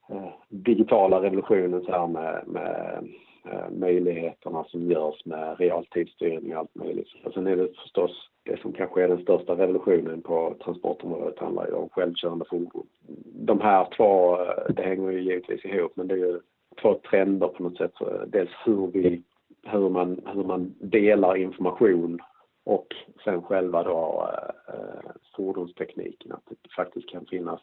Eh, 0.10 0.30
digitala 0.50 1.22
revolutionen 1.22 1.82
så 1.82 1.92
här 1.92 2.08
med, 2.08 2.44
med 2.48 3.08
eh, 3.52 3.70
möjligheterna 3.72 4.64
som 4.64 4.92
görs 4.92 5.26
med 5.26 5.60
realtidsstyrning 5.60 6.54
och 6.54 6.60
allt 6.60 6.76
möjligt. 6.76 7.08
Och 7.24 7.34
sen 7.34 7.48
är 7.48 7.56
det 7.56 7.68
förstås 7.84 8.30
det 8.44 8.62
som 8.62 8.74
kanske 8.74 9.04
är 9.04 9.08
den 9.08 9.22
största 9.22 9.54
revolutionen 9.54 10.22
på 10.22 10.56
transportområdet 10.64 11.40
handlar 11.40 11.68
ju 11.68 11.74
om 11.74 11.90
självkörande 11.90 12.46
fordon. 12.50 12.88
De 13.34 13.62
här 13.62 13.88
två, 13.98 14.42
eh, 14.42 14.74
det 14.76 14.84
hänger 14.84 15.12
ju 15.12 15.22
givetvis 15.22 15.66
ihop 15.66 15.92
men 15.96 16.08
det 16.08 16.14
är 16.14 16.18
ju 16.18 16.40
två 16.82 17.00
trender 17.10 17.48
på 17.48 17.64
något 17.64 17.78
sätt. 17.78 17.94
Dels 18.28 18.52
hur 18.66 18.88
vi, 18.88 19.22
hur 19.64 19.90
man, 19.90 20.22
hur 20.34 20.44
man 20.44 20.76
delar 20.80 21.38
information 21.38 22.20
och 22.64 22.88
sen 23.24 23.42
själva 23.42 23.84
då 23.84 24.30
eh, 24.68 25.12
fordonstekniken, 25.36 26.32
att 26.32 26.46
det 26.46 26.74
faktiskt 26.76 27.10
kan 27.10 27.26
finnas 27.26 27.62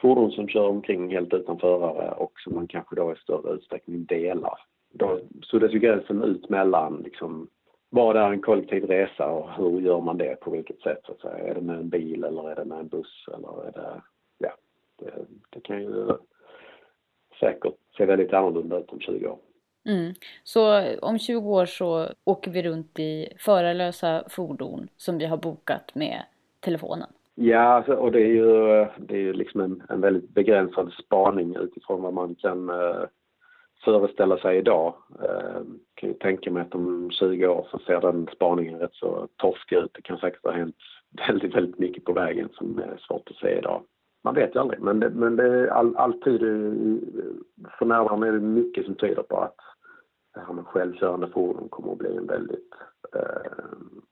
fordon 0.00 0.30
som 0.30 0.48
kör 0.48 0.68
omkring 0.68 1.10
helt 1.10 1.34
utan 1.34 1.58
förare 1.58 2.10
och 2.10 2.32
som 2.44 2.54
man 2.54 2.66
kanske 2.66 2.96
då 2.96 3.12
i 3.12 3.16
större 3.16 3.54
utsträckning 3.54 4.04
delar. 4.04 4.58
Då 4.92 5.20
suddas 5.42 5.72
ju 5.72 5.78
gränsen 5.78 6.22
ut 6.22 6.48
mellan 6.48 7.00
liksom, 7.04 7.48
vad 7.90 8.16
är 8.16 8.30
en 8.30 8.42
kollektiv 8.42 8.84
resa 8.84 9.26
och 9.26 9.50
hur 9.50 9.80
gör 9.80 10.00
man 10.00 10.18
det 10.18 10.40
på 10.40 10.50
vilket 10.50 10.80
sätt 10.80 11.00
så 11.06 11.12
att 11.12 11.20
säga. 11.20 11.50
Är 11.50 11.54
det 11.54 11.60
med 11.60 11.76
en 11.76 11.88
bil 11.88 12.24
eller 12.24 12.50
är 12.50 12.54
det 12.56 12.64
med 12.64 12.78
en 12.78 12.88
buss 12.88 13.26
eller 13.34 13.66
är 13.66 13.72
det, 13.72 14.02
ja, 14.38 14.52
det, 14.98 15.12
det 15.50 15.60
kan 15.60 15.82
ju 15.82 16.08
säkert 17.40 17.74
se 17.96 18.06
väldigt 18.06 18.32
annorlunda 18.32 18.78
ut 18.78 18.90
om 18.90 19.00
20 19.00 19.26
år. 19.28 19.38
Mm. 19.86 20.14
Så 20.44 20.94
om 20.98 21.18
20 21.18 21.50
år 21.50 21.66
så 21.66 22.08
åker 22.24 22.50
vi 22.50 22.62
runt 22.62 22.98
i 22.98 23.28
förarlösa 23.38 24.24
fordon 24.28 24.88
som 24.96 25.18
vi 25.18 25.26
har 25.26 25.36
bokat 25.36 25.94
med 25.94 26.22
telefonen? 26.60 27.08
Ja, 27.38 27.60
alltså, 27.60 27.94
och 27.94 28.12
det 28.12 28.20
är 28.20 28.34
ju, 28.34 28.86
det 28.98 29.14
är 29.14 29.20
ju 29.20 29.32
liksom 29.32 29.60
en, 29.60 29.82
en 29.88 30.00
väldigt 30.00 30.30
begränsad 30.30 30.92
spaning 30.92 31.56
utifrån 31.56 32.02
vad 32.02 32.14
man 32.14 32.34
kan 32.34 32.70
eh, 32.70 33.04
föreställa 33.84 34.38
sig 34.38 34.58
idag. 34.58 34.94
Eh, 35.22 35.60
kan 35.94 36.08
ju 36.08 36.14
tänka 36.14 36.50
mig 36.50 36.62
att 36.62 36.74
om 36.74 37.10
20 37.10 37.46
år 37.46 37.68
så 37.70 37.78
ser 37.78 38.00
den 38.00 38.28
spaningen 38.34 38.78
rätt 38.78 38.94
så 38.94 39.28
torskig 39.36 39.76
ut. 39.76 39.90
Det 39.94 40.02
kan 40.02 40.18
säkert 40.18 40.44
ha 40.44 40.52
hänt 40.52 40.76
väldigt, 41.28 41.54
väldigt 41.54 41.78
mycket 41.78 42.04
på 42.04 42.12
vägen 42.12 42.48
som 42.52 42.78
är 42.78 42.96
svårt 42.96 43.30
att 43.30 43.36
se 43.36 43.58
idag. 43.58 43.82
Man 44.24 44.34
vet 44.34 44.54
ju 44.54 44.60
aldrig, 44.60 44.80
men 44.80 45.00
det, 45.00 45.10
men 45.10 45.36
det 45.36 45.72
all, 45.72 45.96
alltid, 45.96 46.42
eh, 46.42 46.72
för 47.78 47.86
närvarande 47.86 48.28
är 48.28 48.32
det 48.32 48.40
mycket 48.40 48.84
som 48.84 48.94
tyder 48.94 49.22
på 49.22 49.40
att 49.40 49.56
det 50.34 50.40
här 50.40 50.52
med 50.52 50.66
självkörande 50.66 51.28
fordon 51.28 51.68
kommer 51.68 51.92
att 51.92 51.98
bli 51.98 52.16
en 52.16 52.26
väldigt 52.26 52.70
eh, 53.14 53.52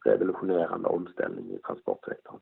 revolutionerande 0.05 0.89
omställning 0.89 1.51
i 1.51 1.59
transportsektorn. 1.59 2.39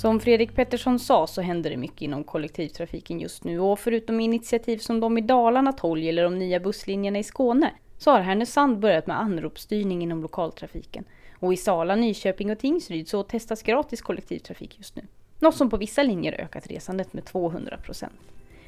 Som 0.00 0.20
Fredrik 0.20 0.54
Pettersson 0.54 0.98
sa 0.98 1.26
så 1.26 1.40
händer 1.40 1.70
det 1.70 1.76
mycket 1.76 2.02
inom 2.02 2.24
kollektivtrafiken 2.24 3.20
just 3.20 3.44
nu 3.44 3.60
och 3.60 3.78
förutom 3.78 4.20
initiativ 4.20 4.78
som 4.78 5.00
de 5.00 5.18
i 5.18 5.20
Dalarna 5.20 5.72
12 5.72 6.04
eller 6.04 6.22
de 6.22 6.38
nya 6.38 6.60
busslinjerna 6.60 7.18
i 7.18 7.22
Skåne 7.22 7.70
så 7.98 8.10
har 8.10 8.20
Härnösand 8.20 8.78
börjat 8.78 9.06
med 9.06 9.20
anropsstyrning 9.20 10.02
inom 10.02 10.22
lokaltrafiken. 10.22 11.04
Och 11.38 11.52
i 11.52 11.56
Sala, 11.56 11.96
Nyköping 11.96 12.50
och 12.50 12.58
Tingsryd 12.58 13.08
så 13.08 13.22
testas 13.22 13.62
gratis 13.62 14.02
kollektivtrafik 14.02 14.78
just 14.78 14.96
nu. 14.96 15.02
Något 15.38 15.56
som 15.56 15.70
på 15.70 15.76
vissa 15.76 16.02
linjer 16.02 16.32
ökat 16.32 16.66
resandet 16.66 17.12
med 17.12 17.24
200% 17.24 18.04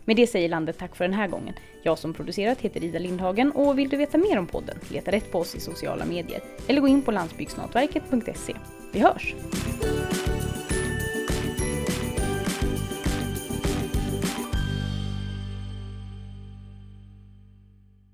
Med 0.05 0.17
det 0.17 0.27
säger 0.27 0.49
landet 0.49 0.79
tack 0.79 0.97
för 0.97 1.05
den 1.05 1.15
här 1.15 1.29
gången. 1.29 1.55
Jag 1.83 1.99
som 1.99 2.15
producerat 2.15 2.61
heter 2.61 2.85
Ida 2.85 2.99
Lindhagen 2.99 3.53
och 3.53 3.79
vill 3.79 3.89
du 3.89 3.97
veta 3.97 4.19
mer 4.19 4.39
om 4.39 4.47
podden, 4.47 4.79
leta 4.89 5.13
rätt 5.13 5.33
på 5.33 5.39
oss 5.39 5.55
i 5.55 5.61
sociala 5.61 6.05
medier 6.05 6.41
eller 6.67 6.81
gå 6.81 6.89
in 6.89 7.03
på 7.03 7.11
landsbygdsnätverket.se. 7.11 8.55
Vi 8.93 9.01
hörs! 9.01 9.35